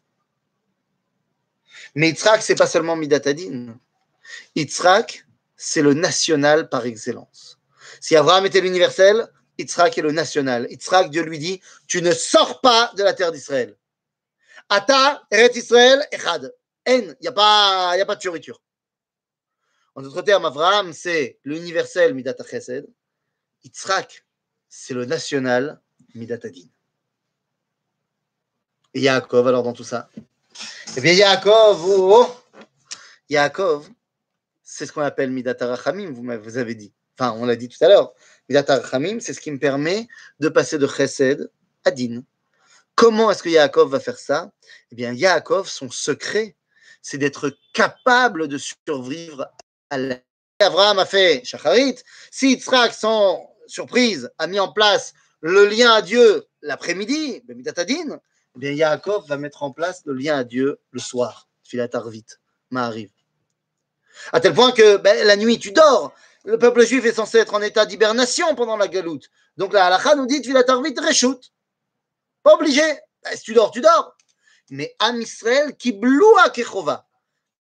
Mais 1.94 2.10
Yitzhak, 2.10 2.42
c'est 2.42 2.54
pas 2.54 2.66
seulement 2.66 2.96
Midatadin. 2.96 3.74
Yitzhak, 4.54 5.24
c'est 5.56 5.82
le 5.82 5.94
national 5.94 6.68
par 6.68 6.86
excellence. 6.86 7.58
Si 8.00 8.14
Abraham 8.14 8.46
était 8.46 8.60
l'universel, 8.60 9.26
Yitzhak 9.58 9.98
est 9.98 10.02
le 10.02 10.12
national. 10.12 10.66
Yitzhak, 10.70 11.10
Dieu 11.10 11.22
lui 11.22 11.38
dit 11.38 11.60
Tu 11.86 12.02
ne 12.02 12.12
sors 12.12 12.60
pas 12.60 12.92
de 12.96 13.02
la 13.02 13.12
terre 13.12 13.32
d'Israël. 13.32 13.76
Ata, 14.70 15.26
Eret 15.32 15.56
Israël, 15.56 16.06
Echad. 16.12 16.54
En, 16.88 16.92
il 16.92 17.16
n'y 17.20 17.26
a, 17.26 17.32
pas, 17.32 18.14
de 18.14 18.20
fioriture. 18.20 18.62
En 19.96 20.02
d'autres 20.02 20.22
termes, 20.22 20.44
Abraham, 20.44 20.92
c'est 20.92 21.40
l'universel 21.44 22.14
Midat 22.14 22.36
Chesed. 22.48 22.86
Yitzhak, 23.64 24.24
c'est 24.68 24.94
le 24.94 25.04
national 25.04 25.80
Midat 26.14 26.38
Adin. 26.44 26.68
Et 28.94 29.00
Yaakov, 29.00 29.48
alors 29.48 29.64
dans 29.64 29.72
tout 29.72 29.84
ça 29.84 30.08
Eh 30.96 31.00
bien, 31.00 31.12
Yaakov, 31.12 31.84
oh. 31.84 32.28
Yaakov, 33.28 33.90
c'est 34.62 34.86
ce 34.86 34.92
qu'on 34.92 35.02
appelle 35.02 35.32
Midat 35.32 35.56
Arachamim, 35.58 36.12
vous, 36.12 36.22
vous 36.22 36.56
avez 36.58 36.76
dit. 36.76 36.92
Enfin, 37.18 37.32
on 37.32 37.44
l'a 37.44 37.56
dit 37.56 37.68
tout 37.68 37.84
à 37.84 37.88
l'heure. 37.88 38.14
Midat 38.48 38.64
Arachamim, 38.68 39.18
c'est 39.18 39.34
ce 39.34 39.40
qui 39.40 39.50
me 39.50 39.58
permet 39.58 40.06
de 40.38 40.48
passer 40.48 40.78
de 40.78 40.86
Chesed 40.86 41.50
à 41.84 41.90
Din. 41.90 42.22
Comment 43.00 43.30
est-ce 43.30 43.42
que 43.42 43.48
Yaakov 43.48 43.90
va 43.92 43.98
faire 43.98 44.18
ça? 44.18 44.52
Eh 44.92 44.94
bien, 44.94 45.14
Yaakov, 45.14 45.66
son 45.66 45.90
secret, 45.90 46.54
c'est 47.00 47.16
d'être 47.16 47.56
capable 47.72 48.46
de 48.46 48.58
survivre 48.58 49.50
à 49.88 49.96
la. 49.96 50.16
Abraham 50.58 50.98
a 50.98 51.06
fait 51.06 51.42
Shacharit. 51.42 51.96
Si 52.30 52.50
Yitzhak, 52.50 52.92
sans 52.92 53.40
surprise, 53.66 54.30
a 54.36 54.46
mis 54.46 54.60
en 54.60 54.70
place 54.70 55.14
le 55.40 55.64
lien 55.64 55.94
à 55.94 56.02
Dieu 56.02 56.44
l'après-midi, 56.60 57.42
eh 57.48 57.54
bien, 58.56 58.72
Yaakov 58.72 59.26
va 59.26 59.38
mettre 59.38 59.62
en 59.62 59.70
place 59.70 60.02
le 60.04 60.12
lien 60.12 60.36
à 60.36 60.44
Dieu 60.44 60.78
le 60.90 61.00
soir. 61.00 61.48
Filat 61.62 61.88
Arvit, 61.94 62.26
arrive. 62.76 63.08
À 64.30 64.40
tel 64.40 64.52
point 64.52 64.72
que 64.72 64.98
ben, 64.98 65.26
la 65.26 65.36
nuit, 65.36 65.58
tu 65.58 65.72
dors. 65.72 66.12
Le 66.44 66.58
peuple 66.58 66.84
juif 66.84 67.06
est 67.06 67.14
censé 67.14 67.38
être 67.38 67.54
en 67.54 67.62
état 67.62 67.86
d'hibernation 67.86 68.54
pendant 68.54 68.76
la 68.76 68.88
galoute. 68.88 69.30
Donc 69.56 69.72
la 69.72 69.86
halakha 69.86 70.16
nous 70.16 70.26
dit, 70.26 70.42
tu 70.42 70.52
la. 70.52 70.64
Pas 72.42 72.54
obligé. 72.54 72.82
Ben, 73.22 73.36
si 73.36 73.42
tu 73.42 73.54
dors, 73.54 73.70
tu 73.70 73.80
dors. 73.80 74.16
Mais 74.70 74.94
Am 74.98 75.20
Israël 75.20 75.76
qui 75.76 75.92
bloua 75.92 76.50
Kechova. 76.50 77.06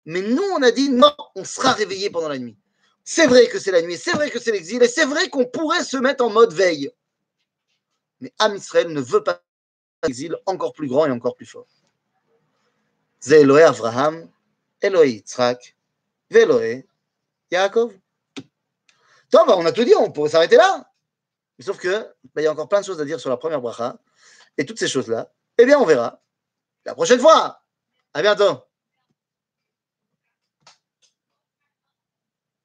Mais 0.07 0.23
nous, 0.23 0.43
on 0.57 0.63
a 0.63 0.71
dit 0.71 0.89
non, 0.89 1.15
on 1.35 1.45
sera 1.45 1.73
réveillé 1.73 2.11
pendant 2.11 2.29
la 2.29 2.39
nuit. 2.39 2.57
C'est 3.05 3.27
vrai 3.27 3.49
que 3.49 3.59
c'est 3.59 3.71
la 3.71 3.83
nuit, 3.83 3.97
c'est 3.97 4.13
vrai 4.13 4.31
que 4.31 4.39
c'est 4.39 4.53
l'exil, 4.53 4.83
et 4.83 4.89
c'est 4.89 5.05
vrai 5.05 5.29
qu'on 5.29 5.47
pourrait 5.47 5.85
se 5.85 5.97
mettre 5.97 6.25
en 6.25 6.31
mode 6.31 6.53
veille. 6.53 6.91
Mais 8.21 8.33
Amisrael 8.39 8.93
ne 8.93 9.01
veut 9.01 9.23
pas 9.23 9.43
Exil 10.07 10.37
encore 10.47 10.73
plus 10.73 10.89
grand 10.89 11.07
et 11.07 11.11
encore 11.11 11.35
plus 11.35 11.47
fort. 11.47 11.67
Ze 13.23 13.35
Eloé 13.35 13.63
Avraham, 13.63 14.31
Eloé 14.81 15.11
Yitzhak, 15.11 15.77
Veloé 16.31 16.87
Yaakov. 17.51 17.93
Toi, 19.31 19.45
ben, 19.47 19.55
on 19.59 19.67
a 19.67 19.73
tout 19.73 19.85
dit, 19.85 19.95
on 19.95 20.11
pourrait 20.11 20.31
s'arrêter 20.31 20.57
là. 20.57 20.91
Sauf 21.59 21.79
que, 21.79 22.15
ben, 22.35 22.41
il 22.41 22.45
y 22.45 22.47
a 22.47 22.53
encore 22.53 22.69
plein 22.69 22.81
de 22.81 22.87
choses 22.87 23.01
à 23.01 23.05
dire 23.05 23.21
sur 23.21 23.29
la 23.29 23.37
première 23.37 23.61
bracha 23.61 23.99
et 24.61 24.67
toutes 24.67 24.79
ces 24.79 24.89
choses-là, 24.89 25.33
eh 25.57 25.65
bien, 25.65 25.79
on 25.79 25.87
verra 25.87 26.23
la 26.85 26.95
prochaine 26.95 27.19
fois. 27.19 27.65
À 28.13 28.21
bientôt. 28.21 28.61